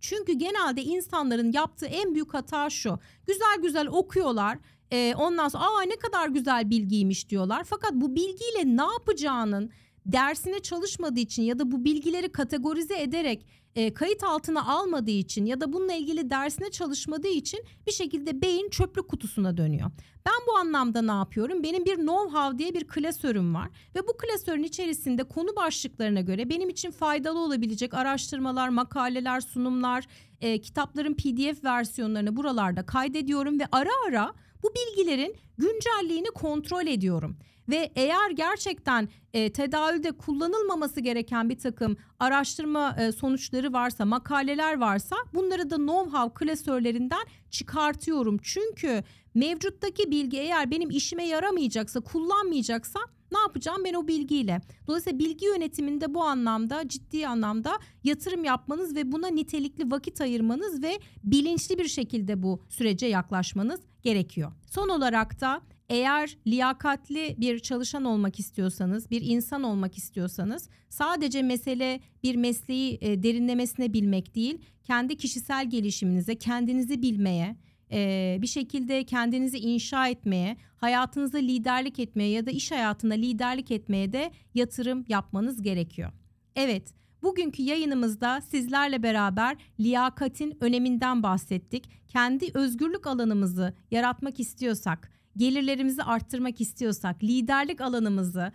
Çünkü 0.00 0.32
genelde 0.32 0.82
insanların 0.82 1.52
yaptığı 1.52 1.86
en 1.86 2.14
büyük 2.14 2.34
hata 2.34 2.70
şu. 2.70 2.98
Güzel 3.26 3.56
güzel 3.62 3.86
okuyorlar. 3.86 4.58
E, 4.90 5.14
ondan 5.14 5.48
sonra 5.48 5.64
aa 5.64 5.82
ne 5.82 5.96
kadar 5.96 6.28
güzel 6.28 6.70
bilgiymiş 6.70 7.28
diyorlar. 7.28 7.64
Fakat 7.64 7.92
bu 7.92 8.14
bilgiyle 8.14 8.76
ne 8.76 8.92
yapacağının 8.92 9.70
dersine 10.06 10.60
çalışmadığı 10.60 11.20
için 11.20 11.42
ya 11.42 11.58
da 11.58 11.70
bu 11.70 11.84
bilgileri 11.84 12.32
kategorize 12.32 13.02
ederek 13.02 13.46
e, 13.74 13.94
kayıt 13.94 14.24
altına 14.24 14.66
almadığı 14.66 15.10
için 15.10 15.46
ya 15.46 15.60
da 15.60 15.72
bununla 15.72 15.92
ilgili 15.92 16.30
dersine 16.30 16.70
çalışmadığı 16.70 17.28
için 17.28 17.60
bir 17.86 17.92
şekilde 17.92 18.42
beyin 18.42 18.68
çöplük 18.70 19.08
kutusuna 19.08 19.56
dönüyor. 19.56 19.90
Ben 20.26 20.46
bu 20.48 20.56
anlamda 20.56 21.02
ne 21.02 21.10
yapıyorum? 21.10 21.62
Benim 21.62 21.84
bir 21.84 21.96
know-how 21.96 22.58
diye 22.58 22.74
bir 22.74 22.88
klasörüm 22.88 23.54
var 23.54 23.68
ve 23.96 24.08
bu 24.08 24.16
klasörün 24.16 24.62
içerisinde 24.62 25.24
konu 25.24 25.56
başlıklarına 25.56 26.20
göre 26.20 26.48
benim 26.48 26.68
için 26.68 26.90
faydalı 26.90 27.38
olabilecek 27.38 27.94
araştırmalar, 27.94 28.68
makaleler, 28.68 29.40
sunumlar, 29.40 30.06
e, 30.40 30.60
kitapların 30.60 31.14
PDF 31.14 31.64
versiyonlarını 31.64 32.36
buralarda 32.36 32.86
kaydediyorum 32.86 33.60
ve 33.60 33.64
ara 33.72 33.90
ara 34.08 34.34
bu 34.62 34.72
bilgilerin 34.74 35.36
güncelliğini 35.58 36.26
kontrol 36.26 36.86
ediyorum. 36.86 37.36
Ve 37.68 37.92
eğer 37.96 38.30
gerçekten 38.30 39.08
e, 39.34 39.52
tedavülde 39.52 40.12
kullanılmaması 40.12 41.00
gereken 41.00 41.48
bir 41.48 41.58
takım 41.58 41.96
araştırma 42.18 42.96
e, 42.98 43.12
sonuçları 43.12 43.72
varsa, 43.72 44.04
makaleler 44.04 44.78
varsa 44.78 45.16
bunları 45.34 45.70
da 45.70 45.76
know-how 45.76 46.34
klasörlerinden 46.34 47.24
çıkartıyorum. 47.50 48.38
Çünkü 48.42 49.04
mevcuttaki 49.34 50.10
bilgi 50.10 50.38
eğer 50.38 50.70
benim 50.70 50.90
işime 50.90 51.26
yaramayacaksa, 51.26 52.00
kullanmayacaksa 52.00 53.00
ne 53.32 53.38
yapacağım 53.38 53.84
ben 53.84 53.94
o 53.94 54.08
bilgiyle? 54.08 54.60
Dolayısıyla 54.86 55.18
bilgi 55.18 55.46
yönetiminde 55.46 56.14
bu 56.14 56.22
anlamda 56.22 56.88
ciddi 56.88 57.28
anlamda 57.28 57.78
yatırım 58.04 58.44
yapmanız 58.44 58.96
ve 58.96 59.12
buna 59.12 59.28
nitelikli 59.28 59.90
vakit 59.90 60.20
ayırmanız 60.20 60.82
ve 60.82 60.98
bilinçli 61.24 61.78
bir 61.78 61.88
şekilde 61.88 62.42
bu 62.42 62.62
sürece 62.68 63.06
yaklaşmanız 63.06 63.80
gerekiyor. 64.02 64.52
Son 64.66 64.88
olarak 64.88 65.40
da 65.40 65.60
eğer 65.92 66.36
liyakatli 66.46 67.36
bir 67.38 67.58
çalışan 67.58 68.04
olmak 68.04 68.40
istiyorsanız, 68.40 69.10
bir 69.10 69.22
insan 69.24 69.62
olmak 69.62 69.98
istiyorsanız 69.98 70.68
sadece 70.88 71.42
mesele 71.42 72.00
bir 72.22 72.36
mesleği 72.36 72.98
e, 73.00 73.22
derinlemesine 73.22 73.92
bilmek 73.92 74.34
değil, 74.34 74.58
kendi 74.84 75.16
kişisel 75.16 75.70
gelişiminize, 75.70 76.34
kendinizi 76.34 77.02
bilmeye, 77.02 77.56
e, 77.92 78.38
bir 78.42 78.46
şekilde 78.46 79.04
kendinizi 79.04 79.58
inşa 79.58 80.08
etmeye, 80.08 80.56
hayatınızda 80.76 81.38
liderlik 81.38 81.98
etmeye 81.98 82.30
ya 82.30 82.46
da 82.46 82.50
iş 82.50 82.72
hayatında 82.72 83.14
liderlik 83.14 83.70
etmeye 83.70 84.12
de 84.12 84.30
yatırım 84.54 85.04
yapmanız 85.08 85.62
gerekiyor. 85.62 86.12
Evet, 86.56 86.94
Bugünkü 87.22 87.62
yayınımızda 87.62 88.40
sizlerle 88.40 89.02
beraber 89.02 89.56
liyakatin 89.80 90.56
öneminden 90.60 91.22
bahsettik. 91.22 91.90
Kendi 92.08 92.50
özgürlük 92.54 93.06
alanımızı 93.06 93.74
yaratmak 93.90 94.40
istiyorsak, 94.40 95.12
gelirlerimizi 95.36 96.02
arttırmak 96.02 96.60
istiyorsak, 96.60 97.24
liderlik 97.24 97.80
alanımızı 97.80 98.52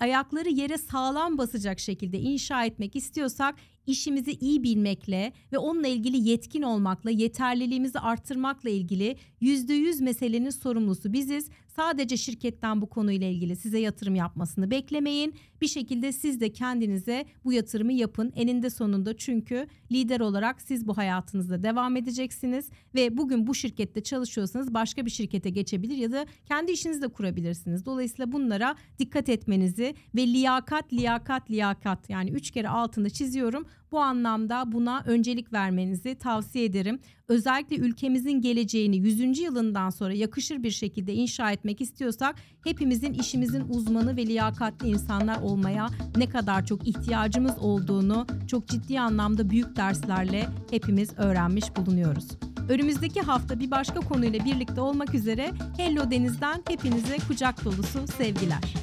ayakları 0.00 0.48
yere 0.48 0.78
sağlam 0.78 1.38
basacak 1.38 1.80
şekilde 1.80 2.18
inşa 2.18 2.64
etmek 2.64 2.96
istiyorsak 2.96 3.54
işimizi 3.86 4.32
iyi 4.32 4.62
bilmekle 4.62 5.32
ve 5.52 5.58
onunla 5.58 5.88
ilgili 5.88 6.28
yetkin 6.28 6.62
olmakla, 6.62 7.10
yeterliliğimizi 7.10 7.98
arttırmakla 7.98 8.70
ilgili 8.70 9.16
%100 9.42 10.02
meselenin 10.02 10.50
sorumlusu 10.50 11.12
biziz. 11.12 11.50
Sadece 11.76 12.16
şirketten 12.16 12.80
bu 12.80 12.88
konuyla 12.88 13.26
ilgili 13.26 13.56
size 13.56 13.78
yatırım 13.78 14.14
yapmasını 14.14 14.70
beklemeyin. 14.70 15.34
Bir 15.60 15.66
şekilde 15.66 16.12
siz 16.12 16.40
de 16.40 16.52
kendinize 16.52 17.24
bu 17.44 17.52
yatırımı 17.52 17.92
yapın 17.92 18.32
eninde 18.36 18.70
sonunda 18.70 19.16
çünkü 19.16 19.66
lider 19.92 20.20
olarak 20.20 20.62
siz 20.62 20.86
bu 20.86 20.96
hayatınızda 20.96 21.62
devam 21.62 21.96
edeceksiniz 21.96 22.70
ve 22.94 23.16
bugün 23.16 23.46
bu 23.46 23.54
şirkette 23.54 24.02
çalışıyorsanız 24.02 24.74
başka 24.74 25.06
bir 25.06 25.10
şirkete 25.10 25.50
geçebilir 25.50 25.96
ya 25.96 26.12
da 26.12 26.26
kendi 26.46 26.72
işinizi 26.72 27.02
de 27.02 27.08
kurabilirsiniz. 27.08 27.86
Dolayısıyla 27.86 28.32
bunlara 28.32 28.76
dikkat 28.98 29.28
etmenizi 29.28 29.94
ve 30.14 30.26
liyakat, 30.26 30.92
liyakat, 30.92 31.50
liyakat 31.50 32.10
yani 32.10 32.30
üç 32.30 32.50
kere 32.50 32.68
altında 32.68 33.10
çiziyorum. 33.10 33.66
Bu 33.92 34.00
anlamda 34.00 34.72
buna 34.72 35.02
öncelik 35.06 35.52
vermenizi 35.52 36.14
tavsiye 36.14 36.64
ederim. 36.64 36.98
Özellikle 37.28 37.76
ülkemizin 37.76 38.40
geleceğini 38.40 38.96
100. 38.96 39.38
yılından 39.38 39.90
sonra 39.90 40.12
yakışır 40.12 40.62
bir 40.62 40.70
şekilde 40.70 41.14
inşa 41.14 41.52
etmek 41.52 41.80
istiyorsak 41.80 42.36
hepimizin 42.64 43.12
işimizin 43.12 43.64
uzmanı 43.68 44.16
ve 44.16 44.26
liyakatli 44.26 44.88
insanlar 44.88 45.42
olmaya 45.42 45.86
ne 46.16 46.28
kadar 46.28 46.66
çok 46.66 46.88
ihtiyacımız 46.88 47.58
olduğunu 47.58 48.26
çok 48.48 48.68
ciddi 48.68 49.00
anlamda 49.00 49.50
büyük 49.50 49.76
derslerle 49.76 50.46
hepimiz 50.70 51.18
öğrenmiş 51.18 51.76
bulunuyoruz. 51.76 52.28
Önümüzdeki 52.68 53.20
hafta 53.20 53.60
bir 53.60 53.70
başka 53.70 54.00
konuyla 54.00 54.44
birlikte 54.44 54.80
olmak 54.80 55.14
üzere 55.14 55.52
Hello 55.76 56.10
Deniz'den 56.10 56.62
hepinize 56.68 57.16
kucak 57.28 57.64
dolusu 57.64 58.06
sevgiler. 58.06 58.74